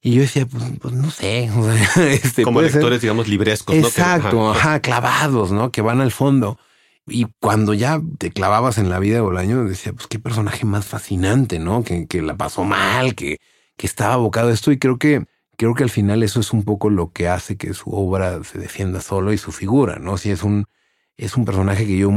[0.00, 1.50] Y yo decía, pues, pues no sé.
[1.56, 3.00] O sea, este, Como lectores, ser...
[3.02, 3.76] digamos, librescos.
[3.76, 4.52] Exacto, ¿no?
[4.52, 5.70] Que, ajá, clavados, ¿no?
[5.70, 6.58] Que van al fondo.
[7.06, 10.86] Y cuando ya te clavabas en la vida de Bolaño, decía, pues qué personaje más
[10.86, 11.82] fascinante, ¿no?
[11.84, 13.38] Que, que la pasó mal, que,
[13.76, 14.72] que estaba abocado a esto.
[14.72, 15.24] Y creo que,
[15.56, 18.58] creo que al final eso es un poco lo que hace que su obra se
[18.58, 20.16] defienda solo y su figura, ¿no?
[20.16, 20.66] Si es un,
[21.16, 22.10] es un personaje que yo,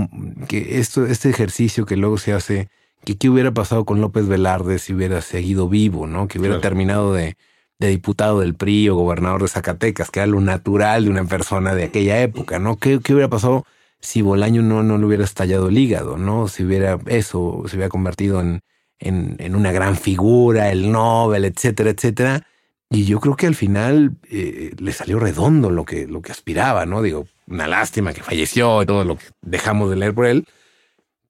[0.47, 2.69] que esto, este ejercicio que luego se hace,
[3.03, 6.27] que qué hubiera pasado con López Velarde si hubiera seguido vivo, ¿no?
[6.27, 7.37] Que hubiera terminado de,
[7.79, 11.75] de diputado del PRI o gobernador de Zacatecas, que era lo natural de una persona
[11.75, 12.77] de aquella época, ¿no?
[12.77, 13.65] ¿Qué, qué hubiera pasado
[13.99, 16.47] si Bolaño no, no le hubiera estallado el hígado, ¿no?
[16.47, 18.61] Si hubiera eso, se hubiera convertido en,
[18.99, 22.47] en, en una gran figura, el Nobel, etcétera, etcétera.
[22.89, 26.85] Y yo creo que al final eh, le salió redondo lo que, lo que aspiraba,
[26.85, 27.01] ¿no?
[27.01, 30.47] Digo, una lástima que falleció y todo lo que dejamos de leer por él.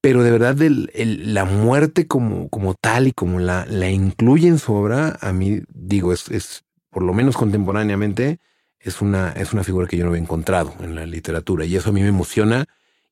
[0.06, 0.56] Pero de verdad,
[0.94, 5.62] la muerte como, como tal y como la, la incluye en su obra, a mí,
[5.74, 8.38] digo, es, es por lo menos contemporáneamente,
[8.78, 11.64] es una, es una figura que yo no había encontrado en la literatura.
[11.64, 12.66] Y eso a mí me emociona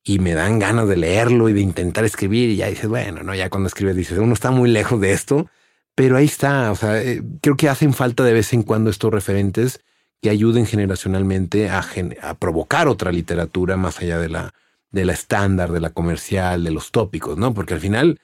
[0.05, 2.49] y me dan ganas de leerlo y de intentar escribir.
[2.49, 5.49] Y ya dices, bueno, no, ya cuando escribes dices, uno está muy lejos de esto,
[5.95, 6.71] pero ahí está.
[6.71, 9.81] O sea, eh, creo que hacen falta de vez en cuando estos referentes
[10.21, 11.85] que ayuden generacionalmente a,
[12.21, 14.53] a provocar otra literatura más allá de la,
[14.95, 17.53] de la estándar, de la comercial, de los tópicos, ¿no?
[17.53, 18.21] Porque al final,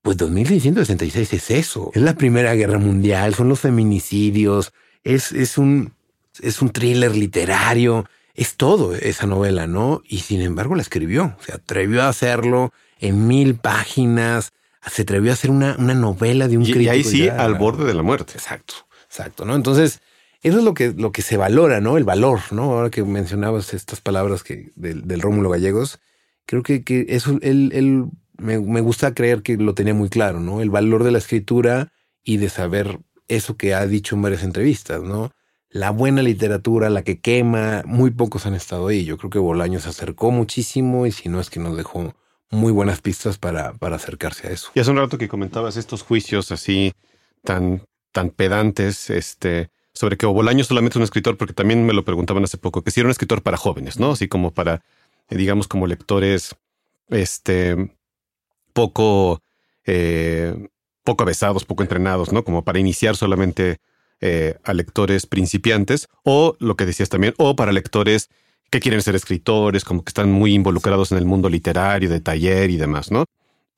[0.00, 1.90] pues 2666 es eso.
[1.94, 4.72] Es la Primera Guerra Mundial, son los feminicidios,
[5.04, 5.92] es, es, un,
[6.40, 10.00] es un thriller literario, es todo esa novela, ¿no?
[10.08, 14.52] Y sin embargo la escribió, se atrevió a hacerlo en mil páginas,
[14.90, 16.82] se atrevió a hacer una, una novela de un y, crítico.
[16.82, 18.32] Y ahí sí, al borde de la muerte.
[18.36, 19.54] Exacto, exacto, ¿no?
[19.54, 20.00] Entonces,
[20.42, 21.98] eso es lo que, lo que se valora, ¿no?
[21.98, 22.72] El valor, ¿no?
[22.72, 26.00] Ahora que mencionabas estas palabras que, del, Rómulo Gallegos,
[26.46, 28.06] creo que, que eso, él, él
[28.38, 30.62] me, me, gusta creer que lo tenía muy claro, ¿no?
[30.62, 35.02] El valor de la escritura y de saber eso que ha dicho en varias entrevistas,
[35.02, 35.32] ¿no?
[35.68, 39.04] La buena literatura, la que quema, muy pocos han estado ahí.
[39.04, 42.14] Yo creo que Bolaño se acercó muchísimo y si no es que nos dejó
[42.50, 44.70] muy buenas pistas para, para acercarse a eso.
[44.74, 46.92] Y hace un rato que comentabas estos juicios así
[47.44, 52.06] tan, tan pedantes, este, sobre que Bolaño solamente es un escritor, porque también me lo
[52.06, 54.12] preguntaban hace poco, que si era un escritor para jóvenes, ¿no?
[54.12, 54.82] Así como para,
[55.28, 56.56] digamos, como lectores,
[57.10, 57.92] este,
[58.72, 59.42] poco,
[59.84, 60.68] eh,
[61.04, 62.44] poco avesados, poco entrenados, ¿no?
[62.44, 63.76] Como para iniciar solamente
[64.22, 68.30] eh, a lectores principiantes, o lo que decías también, o para lectores
[68.70, 72.70] que quieren ser escritores, como que están muy involucrados en el mundo literario, de taller
[72.70, 73.26] y demás, ¿no?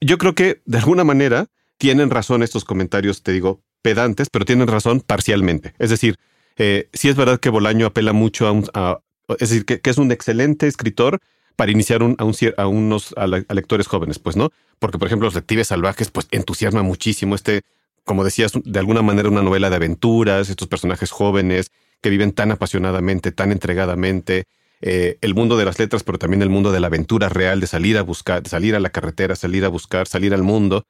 [0.00, 4.68] Yo creo que de alguna manera tienen razón estos comentarios, te digo, pedantes, pero tienen
[4.68, 5.74] razón parcialmente.
[5.78, 6.16] Es decir,
[6.56, 8.64] eh, sí es verdad que Bolaño apela mucho a un...
[8.74, 9.00] A,
[9.38, 11.18] es decir, que, es un excelente escritor
[11.56, 14.50] para iniciar un, a, un, a, unos a, la, lectores jóvenes, pues, ¿no?
[14.78, 17.62] Porque, por ejemplo, Los Detectives Salvajes, pues, entusiasma muchísimo este,
[18.04, 22.50] como decías, de alguna manera una novela de aventuras, estos personajes jóvenes que viven tan
[22.50, 24.44] apasionadamente, tan entregadamente,
[24.80, 27.68] eh, el mundo de las letras, pero también el mundo de la aventura real, de
[27.68, 30.84] salir a buscar, de salir a la carretera, salir a buscar, salir al mundo.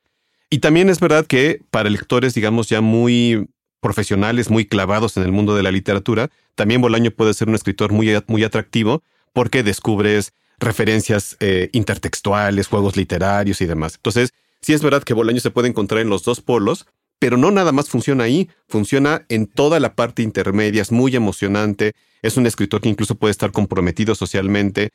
[0.53, 3.49] Y también es verdad que para lectores, digamos, ya muy
[3.81, 7.91] profesionales, muy clavados en el mundo de la literatura, también Bolaño puede ser un escritor
[7.91, 13.95] muy, muy atractivo porque descubres referencias eh, intertextuales, juegos literarios y demás.
[13.95, 16.85] Entonces, sí es verdad que Bolaño se puede encontrar en los dos polos,
[17.19, 21.95] pero no nada más funciona ahí, funciona en toda la parte intermedia, es muy emocionante,
[22.21, 24.91] es un escritor que incluso puede estar comprometido socialmente.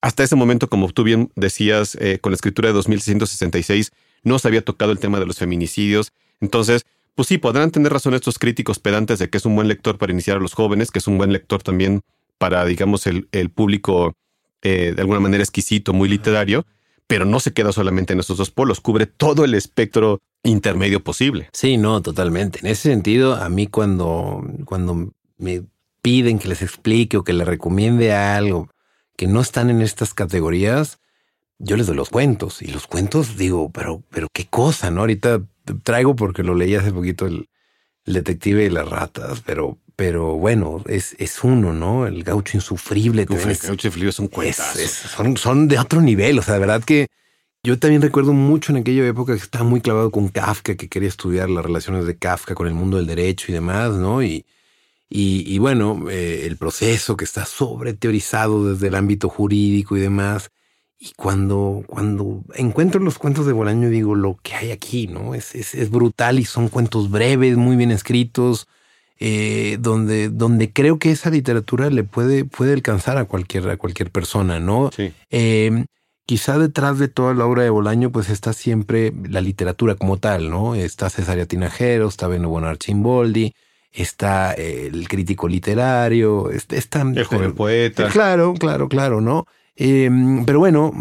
[0.00, 4.48] Hasta ese momento, como tú bien decías, eh, con la escritura de 2666, no se
[4.48, 6.12] había tocado el tema de los feminicidios.
[6.40, 9.98] Entonces, pues sí, podrán tener razón estos críticos pedantes de que es un buen lector
[9.98, 12.02] para iniciar a los jóvenes, que es un buen lector también
[12.38, 14.14] para, digamos, el, el público
[14.62, 16.66] eh, de alguna manera exquisito, muy literario,
[17.08, 21.48] pero no se queda solamente en esos dos polos, cubre todo el espectro intermedio posible.
[21.52, 22.60] Sí, no, totalmente.
[22.60, 25.64] En ese sentido, a mí cuando, cuando me
[26.00, 28.70] piden que les explique o que les recomiende algo
[29.16, 31.00] que no están en estas categorías,
[31.62, 35.00] yo les doy los cuentos y los cuentos digo, pero, pero qué cosa, ¿no?
[35.00, 35.40] Ahorita
[35.84, 37.48] traigo porque lo leí hace poquito el,
[38.04, 42.06] el detective y las ratas, pero, pero bueno, es, es uno, ¿no?
[42.06, 43.26] El gaucho insufrible.
[43.30, 44.78] Uf, el gaucho insufrible es un cuentazo.
[44.78, 47.06] Es, es, son, son de otro nivel, o sea, de verdad que
[47.62, 51.08] yo también recuerdo mucho en aquella época que estaba muy clavado con Kafka, que quería
[51.08, 54.20] estudiar las relaciones de Kafka con el mundo del derecho y demás, ¿no?
[54.20, 54.44] Y,
[55.08, 60.00] y, y bueno, eh, el proceso que está sobre teorizado desde el ámbito jurídico y
[60.00, 60.50] demás.
[61.04, 65.34] Y cuando, cuando encuentro los cuentos de Bolaño, digo, lo que hay aquí, ¿no?
[65.34, 68.68] Es, es, es brutal y son cuentos breves, muy bien escritos,
[69.18, 74.12] eh, donde, donde creo que esa literatura le puede, puede alcanzar a cualquier, a cualquier
[74.12, 74.92] persona, ¿no?
[74.96, 75.12] Sí.
[75.30, 75.86] Eh,
[76.24, 80.50] quizá detrás de toda la obra de Bolaño, pues está siempre la literatura como tal,
[80.50, 80.76] ¿no?
[80.76, 83.54] Está Cesaria Tinajero, está Beno Bonarchimboldi,
[83.90, 88.08] está eh, el crítico literario, está, está el joven poeta.
[88.08, 89.48] Claro, claro, claro, ¿no?
[89.76, 90.10] Eh,
[90.44, 90.92] pero bueno,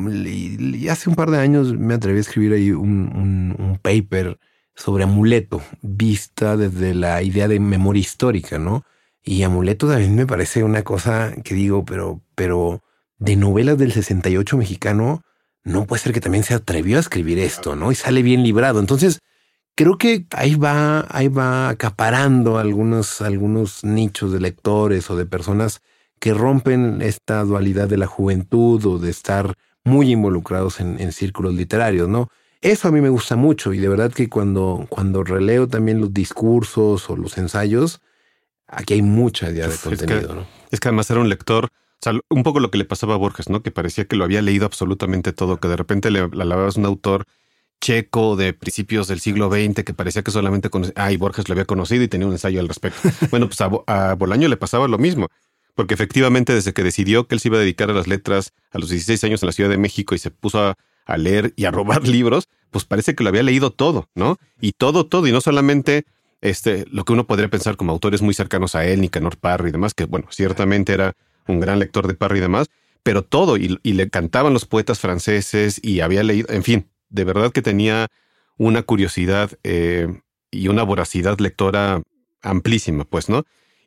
[0.90, 4.40] hace un par de años me atreví a escribir ahí un, un, un, paper
[4.76, 8.86] sobre Amuleto, vista desde la idea de memoria histórica, ¿no?
[9.24, 12.82] Y Amuleto también me parece una cosa que digo, pero, pero
[13.20, 15.24] de novelas del 68 mexicano,
[15.64, 17.92] no puede ser que también se atrevió a escribir esto, ¿no?
[17.92, 18.80] Y sale bien librado.
[18.80, 19.20] Entonces,
[19.76, 25.82] creo que ahí va, ahí va acaparando algunos, algunos nichos de lectores o de personas
[26.22, 32.08] que rompen esta dualidad de la juventud o de estar muy involucrados en, círculos literarios,
[32.08, 32.30] ¿no?
[32.62, 36.14] Eso a mí me gusta mucho y de verdad que cuando, cuando releo también los
[36.14, 38.02] discursos o los ensayos,
[38.68, 40.46] aquí hay mucha idea de contenido, es que, ¿no?
[40.70, 43.18] Es que además era un lector, o sea, un poco lo que le pasaba a
[43.18, 43.64] Borges, ¿no?
[43.64, 47.26] Que parecía que lo había leído absolutamente todo, que de repente le alababas un autor
[47.80, 51.66] checo de principios del siglo XX que parecía que solamente conocía, ay, Borges lo había
[51.66, 53.00] conocido y tenía un ensayo al respecto.
[53.32, 55.28] bueno, pues a, a Bolaño le pasaba lo mismo
[55.76, 58.80] porque efectivamente desde que decidió que él se iba a dedicar a las letras a
[58.80, 60.78] los 16 años en la Ciudad de México y se puso a,
[61.18, 64.38] leer y a robar libros, pues parece que lo había leído todo, ¿no?
[64.62, 66.06] Y todo, todo, y no solamente
[66.42, 69.72] este, lo que uno podría pensar como autores muy cercanos a él, Nicanor Parry y
[69.72, 71.16] demás, que bueno, ciertamente era
[71.48, 72.70] un gran lector de Parry y demás,
[73.04, 77.52] pero todo, y, le cantaban los poetas franceses y había leído, en fin, de verdad
[77.52, 78.08] que tenía
[78.58, 80.08] una curiosidad eh,
[80.52, 82.04] y una voracidad lectora
[82.42, 83.44] amplísima, pues, ¿no?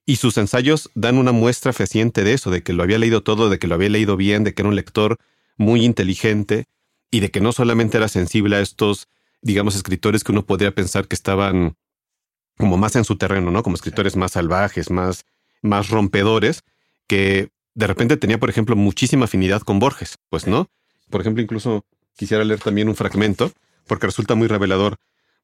[0.07, 3.49] Y sus ensayos dan una muestra fehaciente de eso, de que lo había leído todo,
[3.49, 5.19] de que lo había leído bien, de que era un lector
[5.57, 6.67] muy inteligente
[7.11, 9.09] y de que no solamente era sensible a estos,
[9.41, 11.77] digamos, escritores que uno podría pensar que estaban
[12.59, 13.63] como más en su terreno, ¿no?
[13.63, 15.25] Como escritores más salvajes, más,
[15.63, 16.63] más rompedores,
[17.07, 20.69] que de repente tenía, por ejemplo, muchísima afinidad con Borges, pues, ¿no?
[21.11, 21.85] Por ejemplo, incluso
[22.17, 23.53] quisiera leer también un fragmento,
[23.87, 24.97] porque resulta muy revelador.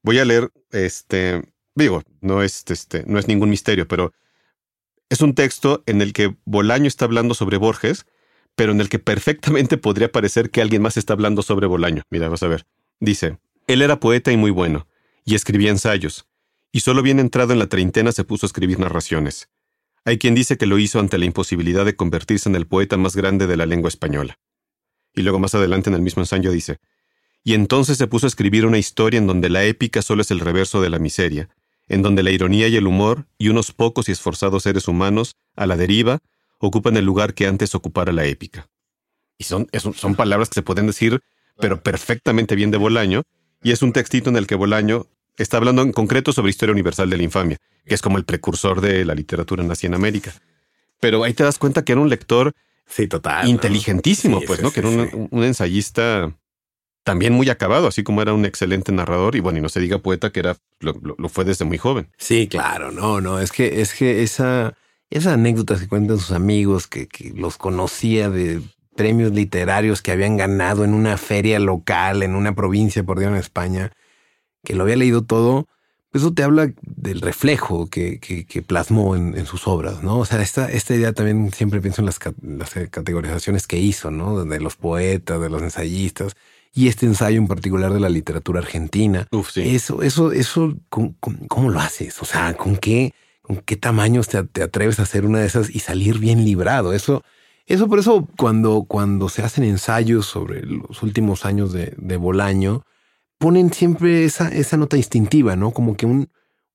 [0.03, 1.41] Voy a leer, este,
[1.75, 4.13] digo, no es, este, no es ningún misterio, pero
[5.11, 8.05] es un texto en el que Bolaño está hablando sobre Borges,
[8.55, 12.03] pero en el que perfectamente podría parecer que alguien más está hablando sobre Bolaño.
[12.09, 12.65] Mira, vas a ver.
[13.01, 14.87] Dice, él era poeta y muy bueno,
[15.25, 16.27] y escribía ensayos,
[16.71, 19.49] y solo bien entrado en la treintena se puso a escribir narraciones.
[20.05, 23.13] Hay quien dice que lo hizo ante la imposibilidad de convertirse en el poeta más
[23.13, 24.39] grande de la lengua española.
[25.13, 26.77] Y luego más adelante en el mismo ensayo dice,
[27.43, 30.39] y entonces se puso a escribir una historia en donde la épica solo es el
[30.39, 31.49] reverso de la miseria,
[31.91, 35.65] en donde la ironía y el humor, y unos pocos y esforzados seres humanos, a
[35.65, 36.19] la deriva,
[36.57, 38.69] ocupan el lugar que antes ocupara la épica.
[39.37, 41.19] Y son, son palabras que se pueden decir,
[41.57, 43.23] pero perfectamente bien de Bolaño,
[43.61, 47.09] y es un textito en el que Bolaño está hablando en concreto sobre Historia Universal
[47.09, 50.33] de la Infamia, que es como el precursor de la literatura nazi en América.
[51.01, 52.53] Pero ahí te das cuenta que era un lector
[52.87, 54.71] sí, total, inteligentísimo, pues, ¿no?
[54.71, 56.33] que era un, ensayista
[57.03, 59.99] también muy acabado, así como era un excelente narrador y bueno, y no se diga
[59.99, 62.09] poeta que era lo, fue desde muy joven.
[62.17, 64.75] Sí, claro, no, no, es que es que esa
[65.09, 68.61] esas anécdotas que cuentan sus amigos que, que los conocía de
[68.95, 73.91] premios literarios que habían ganado en una feria local en una provincia por en España,
[74.63, 75.67] que lo había leído todo,
[76.11, 80.19] pues eso te habla del reflejo que, que, plasmó en, sus obras, ¿no?
[80.19, 82.19] O sea, esta, esta idea también siempre pienso en las
[82.89, 84.43] categorizaciones que hizo, ¿no?
[84.43, 86.35] De los poetas, de los ensayistas
[86.73, 89.27] y este ensayo en particular de la literatura argentina.
[89.31, 89.75] Uf, sí.
[89.75, 92.21] Eso, eso, eso, ¿cómo, lo haces?
[92.21, 95.79] O sea, ¿con qué, con qué tamaños te, atreves a hacer una de esas y
[95.79, 96.93] salir bien librado?
[96.93, 97.23] Eso,
[97.65, 102.83] eso por eso cuando, cuando se hacen ensayos sobre los últimos años de, de Bolaño,
[103.37, 105.71] ponen siempre esa, esa nota instintiva, ¿no?
[105.71, 106.29] Como que un,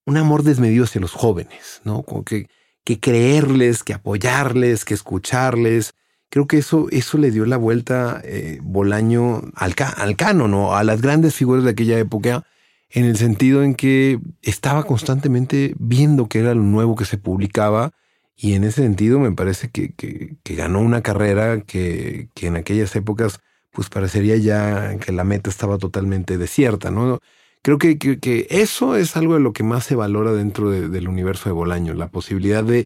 [0.04, 2.02] un amor desmedido hacia los jóvenes, ¿no?
[2.02, 2.48] Como que,
[2.84, 5.94] que creerles, que apoyarles, que escucharles,
[6.36, 10.84] creo que eso, eso le dio la vuelta eh, Bolaño al, al canon o a
[10.84, 12.44] las grandes figuras de aquella época,
[12.90, 17.92] en el sentido en que estaba constantemente viendo qué era lo nuevo que se publicaba
[18.36, 22.94] y en ese sentido me parece que, que, ganó una carrera que, que, en aquellas
[22.96, 23.40] épocas
[23.72, 27.18] pues parecería ya que la meta estaba totalmente desierta, ¿no?
[27.62, 31.48] Creo que, que, eso es algo de lo que más se valora dentro del universo
[31.48, 32.84] de Bolaño, la posibilidad de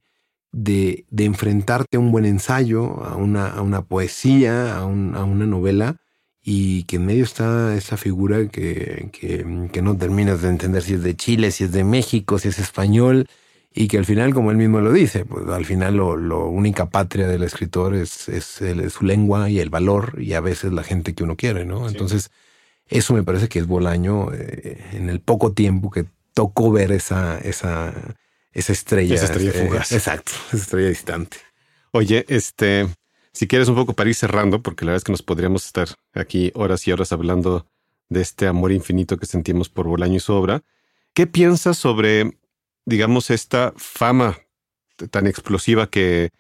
[0.52, 5.96] de, de, enfrentarte a un buen ensayo, a una, a una poesía, a, una novela,
[6.42, 11.02] y que en medio está esa figura que, que, no terminas de entender si es
[11.02, 13.28] de Chile, si es de México, si es español,
[13.72, 17.28] y que al final, como él mismo lo dice, pues al final lo, única patria
[17.28, 18.60] del escritor es, es,
[18.92, 21.88] su lengua y el valor, y a veces la gente que uno quiere, ¿no?
[21.88, 22.30] Entonces,
[22.88, 27.38] eso me parece que es Bolaño eh, en el poco tiempo que tocó ver esa,
[27.38, 27.94] esa,
[28.52, 29.14] esa estrella.
[29.14, 29.92] Esa estrella eh, fugaz.
[29.92, 31.38] exacto, esa estrella distante.
[31.92, 32.88] Oye, este,
[33.32, 35.88] si quieres un poco para ir cerrando, porque la verdad es que nos podríamos estar
[36.12, 37.66] aquí horas y horas hablando
[38.08, 40.62] de este amor infinito que sentimos por Bolaño y su obra.
[41.14, 42.38] ¿Qué piensas sobre,
[42.84, 44.38] digamos, esta fama
[45.10, 46.30] tan explosiva que,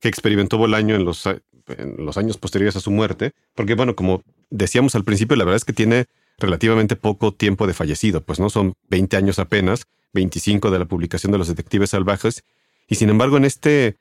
[0.00, 3.32] que experimentó Bolaño en los, en los años posteriores a su muerte?
[3.54, 6.06] Porque, bueno, como decíamos al principio, la verdad es que tiene
[6.38, 9.86] relativamente poco tiempo de fallecido, pues no son 20 años apenas,
[10.16, 12.42] 25 de la publicación de los Detectives Salvajes,
[12.88, 13.96] y sin embargo en este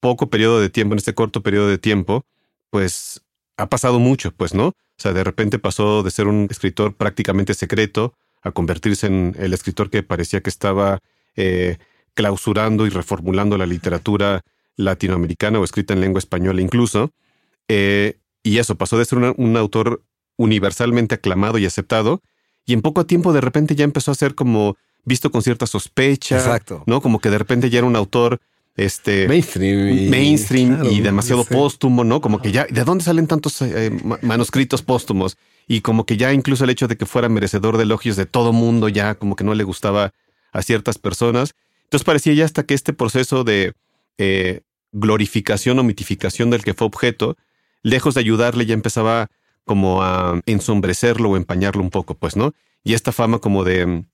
[0.00, 2.26] poco periodo de tiempo, en este corto periodo de tiempo,
[2.68, 3.22] pues
[3.56, 4.68] ha pasado mucho, pues no.
[4.68, 9.54] O sea, de repente pasó de ser un escritor prácticamente secreto a convertirse en el
[9.54, 10.98] escritor que parecía que estaba
[11.36, 11.78] eh,
[12.14, 14.42] clausurando y reformulando la literatura
[14.76, 17.12] latinoamericana o escrita en lengua española incluso.
[17.68, 20.02] Eh, y eso, pasó de ser un autor
[20.36, 22.22] universalmente aclamado y aceptado,
[22.64, 26.36] y en poco tiempo de repente ya empezó a ser como visto con cierta sospecha,
[26.36, 26.84] Exacto.
[26.86, 27.00] ¿no?
[27.00, 28.40] Como que de repente ya era un autor
[28.76, 32.20] este mainstream y, mainstream y demasiado póstumo, ¿no?
[32.20, 33.90] Como que ya, ¿de dónde salen tantos eh,
[34.22, 35.36] manuscritos póstumos?
[35.68, 38.52] Y como que ya incluso el hecho de que fuera merecedor de elogios de todo
[38.52, 40.12] mundo, ya como que no le gustaba
[40.52, 41.54] a ciertas personas.
[41.84, 43.74] Entonces parecía ya hasta que este proceso de
[44.18, 47.36] eh, glorificación o mitificación del que fue objeto,
[47.82, 49.28] lejos de ayudarle, ya empezaba
[49.64, 52.54] como a ensombrecerlo o empañarlo un poco, pues, ¿no?
[52.84, 54.04] Y esta fama como de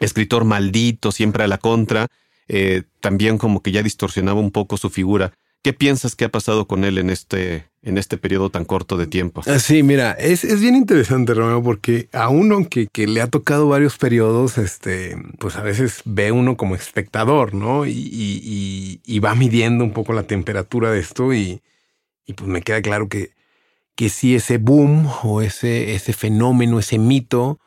[0.00, 2.08] escritor maldito, siempre a la contra,
[2.48, 5.32] eh, también como que ya distorsionaba un poco su figura.
[5.62, 9.06] ¿Qué piensas que ha pasado con él en este, en este periodo tan corto de
[9.06, 9.42] tiempo?
[9.46, 13.68] Ah, sí, mira, es, es bien interesante, Romeo, porque a uno que, le ha tocado
[13.68, 17.84] varios periodos, este, pues a veces ve uno como espectador, ¿no?
[17.84, 21.60] Y, y, y va midiendo un poco la temperatura de esto y,
[22.24, 23.32] y pues me queda claro que,
[23.96, 27.60] que sí ese boom o ese, ese fenómeno, ese mito,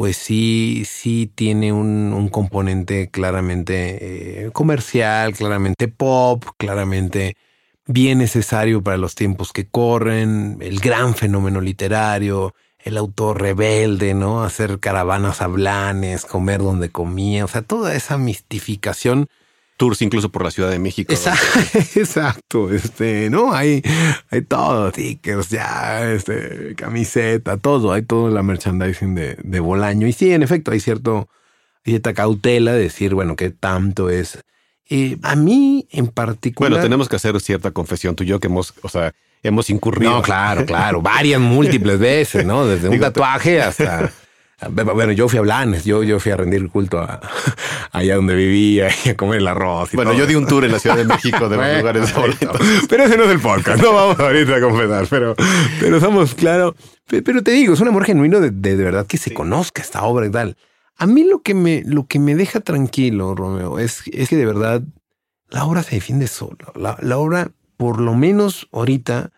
[0.00, 7.36] pues sí, sí tiene un, un componente claramente eh, comercial, claramente pop, claramente
[7.84, 14.42] bien necesario para los tiempos que corren, el gran fenómeno literario, el autor rebelde, ¿no?
[14.42, 19.28] Hacer caravanas a Blanes, comer donde comía, o sea, toda esa mistificación
[19.80, 21.10] tours incluso por la Ciudad de México.
[21.94, 23.82] Exacto, este, no, hay,
[24.30, 30.06] hay todo, tickets, ya, este, camiseta, todo, hay todo la merchandising de, de Bolaño.
[30.06, 31.30] Y sí, en efecto, hay cierto,
[31.82, 34.44] cierta cautela de decir, bueno, qué tanto es.
[34.90, 36.72] Eh, a mí en particular.
[36.72, 40.12] Bueno, tenemos que hacer cierta confesión tú y yo que hemos, o sea, hemos incurrido.
[40.12, 42.66] No, claro, claro, varias múltiples veces, ¿no?
[42.66, 44.12] Desde un tatuaje hasta
[44.68, 47.20] bueno, yo fui a Blanes, yo, yo fui a rendir culto a,
[47.92, 49.92] allá donde vivía y a comer el arroz.
[49.92, 52.14] Y bueno, yo di un tour en la Ciudad de México de los lugares.
[52.88, 55.34] Pero ese no es el podcast, no vamos ahorita a confesar, pero,
[55.80, 56.74] pero somos claro.
[57.06, 59.34] Pero te digo, es un amor genuino de, de, de verdad que se sí.
[59.34, 60.56] conozca esta obra y tal.
[60.96, 64.46] A mí lo que me, lo que me deja tranquilo, Romeo, es, es que de
[64.46, 64.82] verdad
[65.48, 66.72] la obra se defiende sola.
[66.74, 69.32] La, la obra, por lo menos ahorita,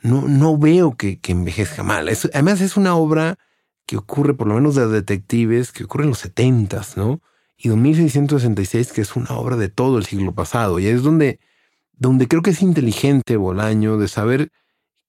[0.00, 2.08] no, no veo que, que envejezca mal.
[2.08, 3.38] Es, además, es una obra
[3.86, 7.20] que ocurre, por lo menos de detectives, que ocurre en los 70, ¿no?
[7.56, 10.78] Y 2666, que es una obra de todo el siglo pasado.
[10.78, 11.38] Y es donde,
[11.92, 14.50] donde creo que es inteligente Bolaño de saber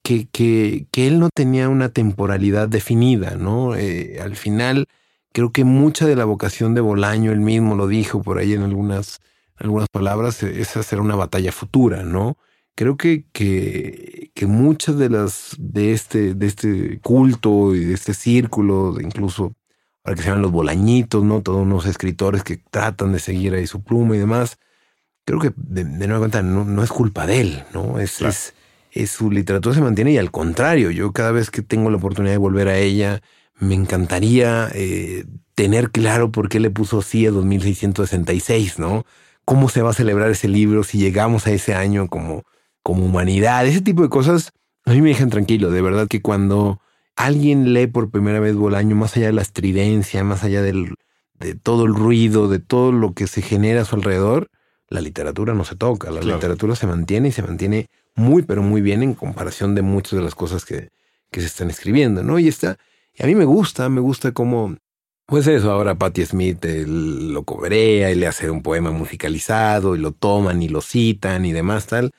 [0.03, 3.75] que, que, que él no tenía una temporalidad definida, ¿no?
[3.75, 4.87] Eh, al final,
[5.31, 8.63] creo que mucha de la vocación de Bolaño, él mismo lo dijo por ahí en
[8.63, 9.21] algunas,
[9.55, 12.37] algunas palabras, es hacer una batalla futura, ¿no?
[12.75, 18.13] creo que, que, que, muchas de las de este, de este culto y de este
[18.13, 19.53] círculo, de incluso
[20.01, 21.41] para que se llaman los bolañitos, ¿no?
[21.41, 24.57] Todos unos escritores que tratan de seguir ahí su pluma y demás.
[25.25, 27.99] Creo que de, de nueva cuenta no, no, es culpa de él, ¿no?
[27.99, 28.31] Es, claro.
[28.31, 28.53] es,
[28.91, 32.33] es, su literatura se mantiene y al contrario, yo cada vez que tengo la oportunidad
[32.33, 33.21] de volver a ella,
[33.59, 35.25] me encantaría eh,
[35.55, 39.05] tener claro por qué le puso así a 2666, ¿no?
[39.45, 42.43] ¿Cómo se va a celebrar ese libro si llegamos a ese año como
[42.83, 44.51] como humanidad, ese tipo de cosas
[44.85, 45.71] a mí me dejan tranquilo.
[45.71, 46.81] De verdad que cuando
[47.15, 50.95] alguien lee por primera vez Bolaño, más allá de la estridencia, más allá del,
[51.33, 54.49] de todo el ruido, de todo lo que se genera a su alrededor,
[54.89, 56.11] la literatura no se toca.
[56.11, 56.35] La claro.
[56.35, 60.23] literatura se mantiene y se mantiene muy, pero muy bien en comparación de muchas de
[60.23, 60.89] las cosas que,
[61.31, 62.37] que se están escribiendo, ¿no?
[62.37, 62.77] Y está,
[63.13, 64.75] y a mí me gusta, me gusta cómo,
[65.25, 70.11] pues eso, ahora Patti Smith lo cobrea y le hace un poema musicalizado y lo
[70.11, 72.11] toman y lo citan y demás tal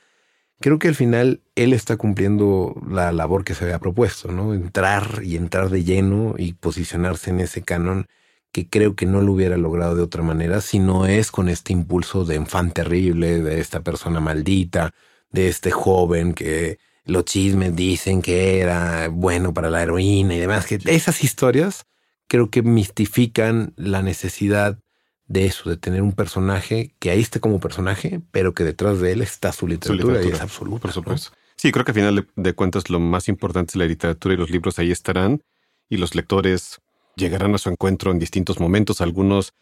[0.65, 4.55] creo que al final él está cumpliendo la labor que se había propuesto, ¿no?
[4.55, 8.07] Entrar y entrar de lleno y posicionarse en ese canon
[8.51, 11.75] que creo que no lo hubiera logrado de otra manera si no es con este
[11.75, 14.95] impulso de enfant terrible, de esta persona maldita,
[15.31, 20.65] de este joven que los chismes dicen que era bueno para la heroína y demás,
[20.65, 21.85] que esas historias
[22.27, 24.79] creo que mistifican la necesidad
[25.27, 29.13] de eso, de tener un personaje que ahí esté como personaje, pero que detrás de
[29.13, 30.31] él está su literatura, su literatura.
[30.31, 30.83] y es absoluto.
[30.83, 31.31] Por supuesto.
[31.31, 31.45] ¿no?
[31.57, 34.51] Sí, creo que al final de cuentas lo más importante es la literatura y los
[34.51, 35.43] libros ahí estarán
[35.89, 36.81] y los lectores
[37.17, 39.01] llegarán a su encuentro en distintos momentos.
[39.01, 39.55] Algunos,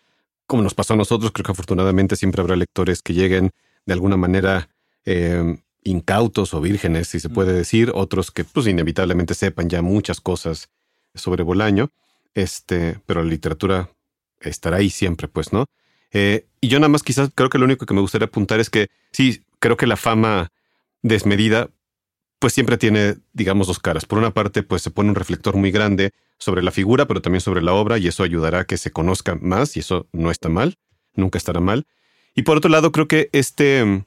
[0.47, 3.51] como nos pasó a nosotros, creo que afortunadamente siempre habrá lectores que lleguen
[3.87, 4.69] de alguna manera
[5.05, 7.93] eh, incautos o vírgenes, si se puede decir.
[7.95, 10.71] Otros que pues inevitablemente sepan ya muchas cosas
[11.15, 11.91] sobre Bolaño,
[12.35, 13.91] este, pero la literatura
[14.43, 15.67] estará ahí siempre, pues, ¿no?
[16.13, 18.71] Eh, y yo nada más quizás creo que lo único que me gustaría apuntar es
[18.71, 20.53] que sí, creo que la fama
[21.03, 21.71] desmedida
[22.43, 24.05] pues siempre tiene, digamos, dos caras.
[24.05, 27.41] Por una parte, pues se pone un reflector muy grande sobre la figura, pero también
[27.41, 30.49] sobre la obra, y eso ayudará a que se conozca más, y eso no está
[30.49, 30.75] mal,
[31.15, 31.87] nunca estará mal.
[32.35, 34.05] Y por otro lado, creo que este,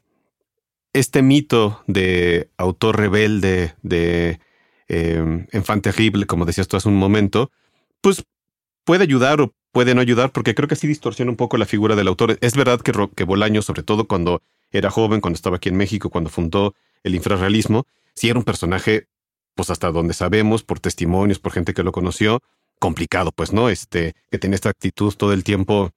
[0.91, 4.41] este mito de autor rebelde, de
[4.89, 7.51] eh, enfant terrible, como decías tú hace un momento,
[8.01, 8.25] pues
[8.83, 11.97] puede ayudar o puede no ayudar, porque creo que sí distorsiona un poco la figura
[11.97, 12.37] del autor.
[12.39, 16.09] Es verdad que, que Bolaño, sobre todo cuando era joven, cuando estaba aquí en México,
[16.09, 19.09] cuando fundó el infrarrealismo, sí era un personaje,
[19.53, 22.39] pues hasta donde sabemos, por testimonios, por gente que lo conoció,
[22.79, 23.67] complicado, pues, ¿no?
[23.67, 25.91] Este, que tenía esta actitud todo el tiempo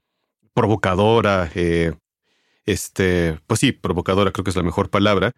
[0.54, 1.92] provocadora, eh,
[2.66, 5.30] este, pues sí, provocadora creo que es la mejor palabra,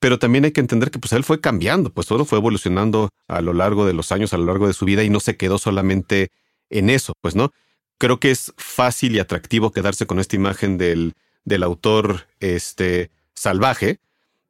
[0.00, 3.40] pero también hay que entender que pues él fue cambiando, pues todo fue evolucionando a
[3.42, 5.56] lo largo de los años, a lo largo de su vida y no se quedó
[5.58, 6.30] solamente
[6.68, 7.52] en eso, pues, ¿no?
[7.98, 14.00] Creo que es fácil y atractivo quedarse con esta imagen del, del autor este, salvaje,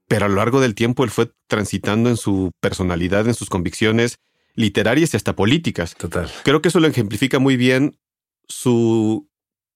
[0.08, 4.18] pero a lo largo del tiempo él fue transitando en su personalidad, en sus convicciones
[4.54, 5.94] literarias y hasta políticas.
[5.94, 6.30] Total.
[6.42, 7.96] Creo que eso lo ejemplifica muy bien
[8.48, 9.28] su,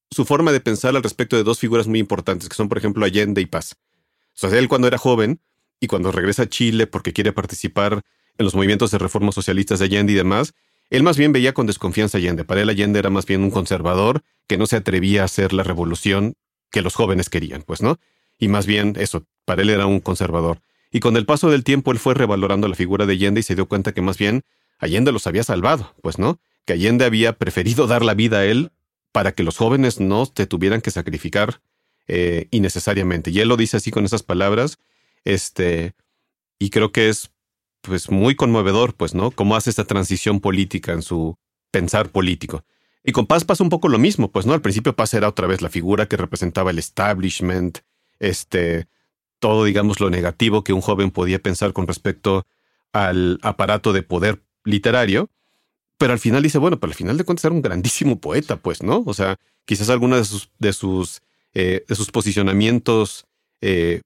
[0.09, 3.05] su forma de pensar al respecto de dos figuras muy importantes, que son, por ejemplo,
[3.05, 3.75] Allende y Paz.
[4.35, 5.39] O sea, él cuando era joven
[5.79, 8.01] y cuando regresa a Chile porque quiere participar
[8.37, 10.53] en los movimientos de reformas socialistas de Allende y demás,
[10.91, 12.43] él más bien veía con desconfianza a Allende.
[12.43, 15.63] Para él Allende era más bien un conservador que no se atrevía a hacer la
[15.63, 16.35] revolución
[16.69, 17.97] que los jóvenes querían, pues, ¿no?
[18.37, 20.61] Y más bien eso, para él era un conservador.
[20.91, 23.55] Y con el paso del tiempo él fue revalorando la figura de Allende y se
[23.55, 24.43] dio cuenta que más bien
[24.79, 28.71] Allende los había salvado, pues no, que Allende había preferido dar la vida a él
[29.13, 31.61] para que los jóvenes no te tuvieran que sacrificar
[32.07, 33.31] eh, innecesariamente.
[33.31, 34.77] Y él lo dice así con esas palabras,
[35.23, 35.93] este,
[36.59, 37.31] y creo que es
[37.81, 39.31] pues muy conmovedor, pues, ¿no?
[39.31, 41.37] Cómo hace esta transición política en su
[41.71, 42.63] pensar político.
[43.03, 44.53] Y con Paz pasa un poco lo mismo, pues, ¿no?
[44.53, 47.79] Al principio Paz era otra vez la figura que representaba el establishment,
[48.19, 48.87] este,
[49.39, 52.45] todo, digamos, lo negativo que un joven podía pensar con respecto
[52.93, 55.29] al aparato de poder literario,
[55.97, 58.83] pero al final dice, bueno, pero al final de cuentas era un grandísimo poeta, pues,
[58.83, 59.03] ¿no?
[59.05, 61.21] O sea, quizás algunos de sus, de sus,
[61.53, 63.25] eh, de sus posicionamientos
[63.61, 64.01] eh,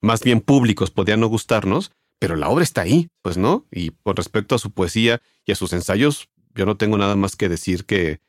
[0.00, 1.90] más bien públicos podían no gustarnos,
[2.24, 3.66] pero la obra está ahí, pues, ¿no?
[3.70, 7.36] Y con respecto a su poesía y a sus ensayos, yo no tengo nada más
[7.36, 8.22] que decir que,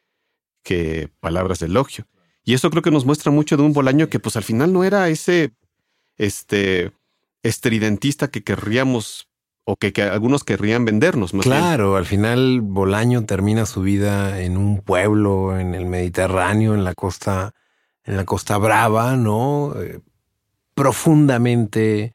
[0.63, 2.05] que palabras de elogio.
[2.43, 4.83] Y eso creo que nos muestra mucho de un Bolaño que pues al final no
[4.83, 5.53] era ese
[6.17, 6.91] este
[7.41, 9.29] estridentista que querríamos
[9.63, 11.33] o que, algunos querrían vendernos.
[11.33, 16.83] Más claro, al final Bolaño termina su vida en un pueblo en el Mediterráneo, en
[16.83, 17.53] la costa,
[18.03, 19.73] en la costa brava, ¿no?
[19.81, 20.01] Eh,
[20.73, 22.14] profundamente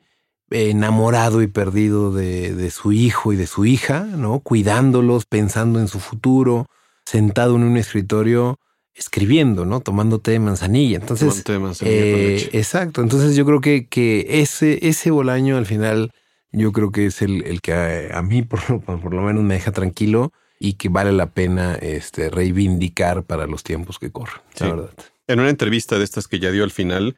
[0.50, 4.40] enamorado y perdido de, de, su hijo y de su hija, ¿no?
[4.40, 6.66] Cuidándolos, pensando en su futuro,
[7.04, 8.58] sentado en un escritorio
[8.94, 9.80] escribiendo, ¿no?
[9.80, 10.98] Tomando té de manzanilla.
[10.98, 13.02] Entonces, té de manzanilla eh, exacto.
[13.02, 16.12] Entonces yo creo que, que ese, ese Bolaño al final,
[16.52, 19.54] yo creo que es el, el que a, mí por lo, por lo, menos me
[19.54, 24.68] deja tranquilo y que vale la pena este, reivindicar para los tiempos que corren, la
[24.68, 24.90] verdad.
[25.26, 27.16] En una entrevista de estas que ya dio al final,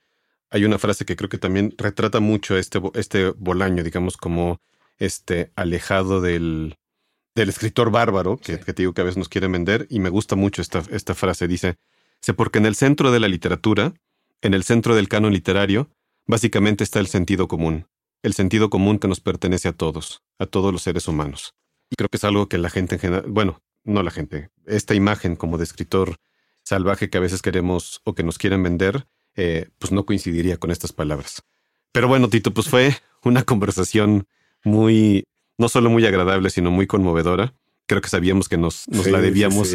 [0.53, 4.61] hay una frase que creo que también retrata mucho este, este Bolaño, digamos, como
[4.99, 6.77] este alejado del,
[7.35, 10.37] del escritor bárbaro, que, te digo que a veces nos quiere vender, y me gusta
[10.37, 11.49] mucho esta, esta frase.
[11.49, 11.77] Dice,
[12.21, 13.95] sé porque en el centro de la literatura,
[14.43, 15.89] en el centro del canon literario,
[16.27, 17.87] básicamente está el sentido común,
[18.23, 21.55] el sentido común que nos pertenece a todos, a todos los seres humanos.
[21.91, 24.95] Y creo que es algo que la gente en general, bueno, no la gente, esta
[24.95, 26.17] imagen como de escritor
[26.63, 30.71] salvaje que a veces queremos o que nos quieren vender, eh, pues no coincidiría con
[30.71, 31.43] estas palabras.
[31.93, 34.27] Pero bueno, Tito, pues fue una conversación
[34.65, 35.25] muy
[35.59, 37.55] no solo muy agradable, sino muy conmovedora.
[37.87, 39.71] Creo que sabíamos que nos, nos la debíamos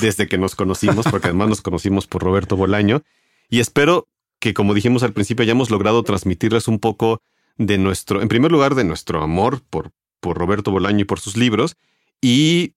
[0.00, 3.02] desde que nos conocimos, porque además nos conocimos por Roberto Bolaño.
[3.48, 7.20] Y espero que, como dijimos al principio, hayamos logrado transmitirles un poco
[7.56, 9.90] de nuestro, en primer lugar, de nuestro amor por,
[10.20, 11.76] por Roberto Bolaño y por sus libros.
[12.20, 12.74] Y,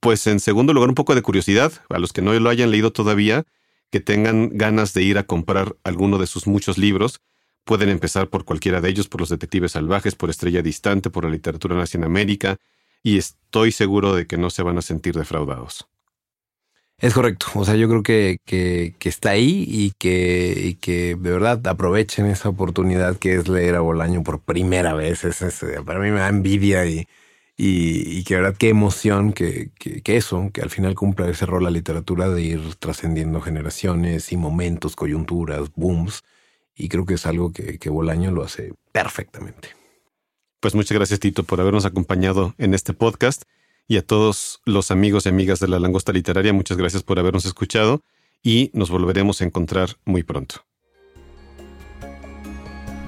[0.00, 2.92] pues, en segundo lugar, un poco de curiosidad a los que no lo hayan leído
[2.92, 3.44] todavía,
[3.92, 7.20] que tengan ganas de ir a comprar alguno de sus muchos libros
[7.64, 11.30] Pueden empezar por cualquiera de ellos, por los detectives salvajes, por Estrella Distante, por la
[11.30, 12.56] literatura nazi en América,
[13.04, 15.86] y estoy seguro de que no se van a sentir defraudados.
[16.98, 17.46] Es correcto.
[17.54, 22.26] O sea, yo creo que, que, está ahí y que, y que de verdad aprovechen
[22.26, 25.24] esa oportunidad que es leer a Bolaño por primera vez.
[25.24, 27.06] Es, para mí me da envidia y,
[27.56, 31.64] y, y que verdad qué emoción que, que, eso, que al final cumpla ese rol
[31.64, 36.22] la literatura de ir trascendiendo generaciones y momentos, coyunturas, booms
[36.74, 39.70] y creo que es algo que, que Bolaño lo hace perfectamente.
[40.60, 43.42] Pues muchas gracias Tito por habernos acompañado en este podcast
[43.88, 47.44] Y a todos los amigos y amigas de la Langosta Literaria, muchas gracias por habernos
[47.44, 48.02] escuchado
[48.42, 50.64] y nos volveremos a encontrar muy pronto.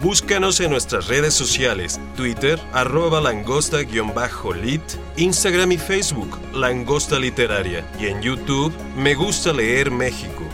[0.04, 4.82] Búscanos en nuestras redes sociales, Twitter, arroba langosta-lit,
[5.16, 10.44] Instagram y Facebook, Langosta Literaria, y en YouTube, Me Gusta Leer México.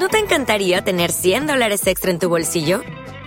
[0.00, 2.80] ¿No te encantaría tener 100 dólares extra en tu bolsillo?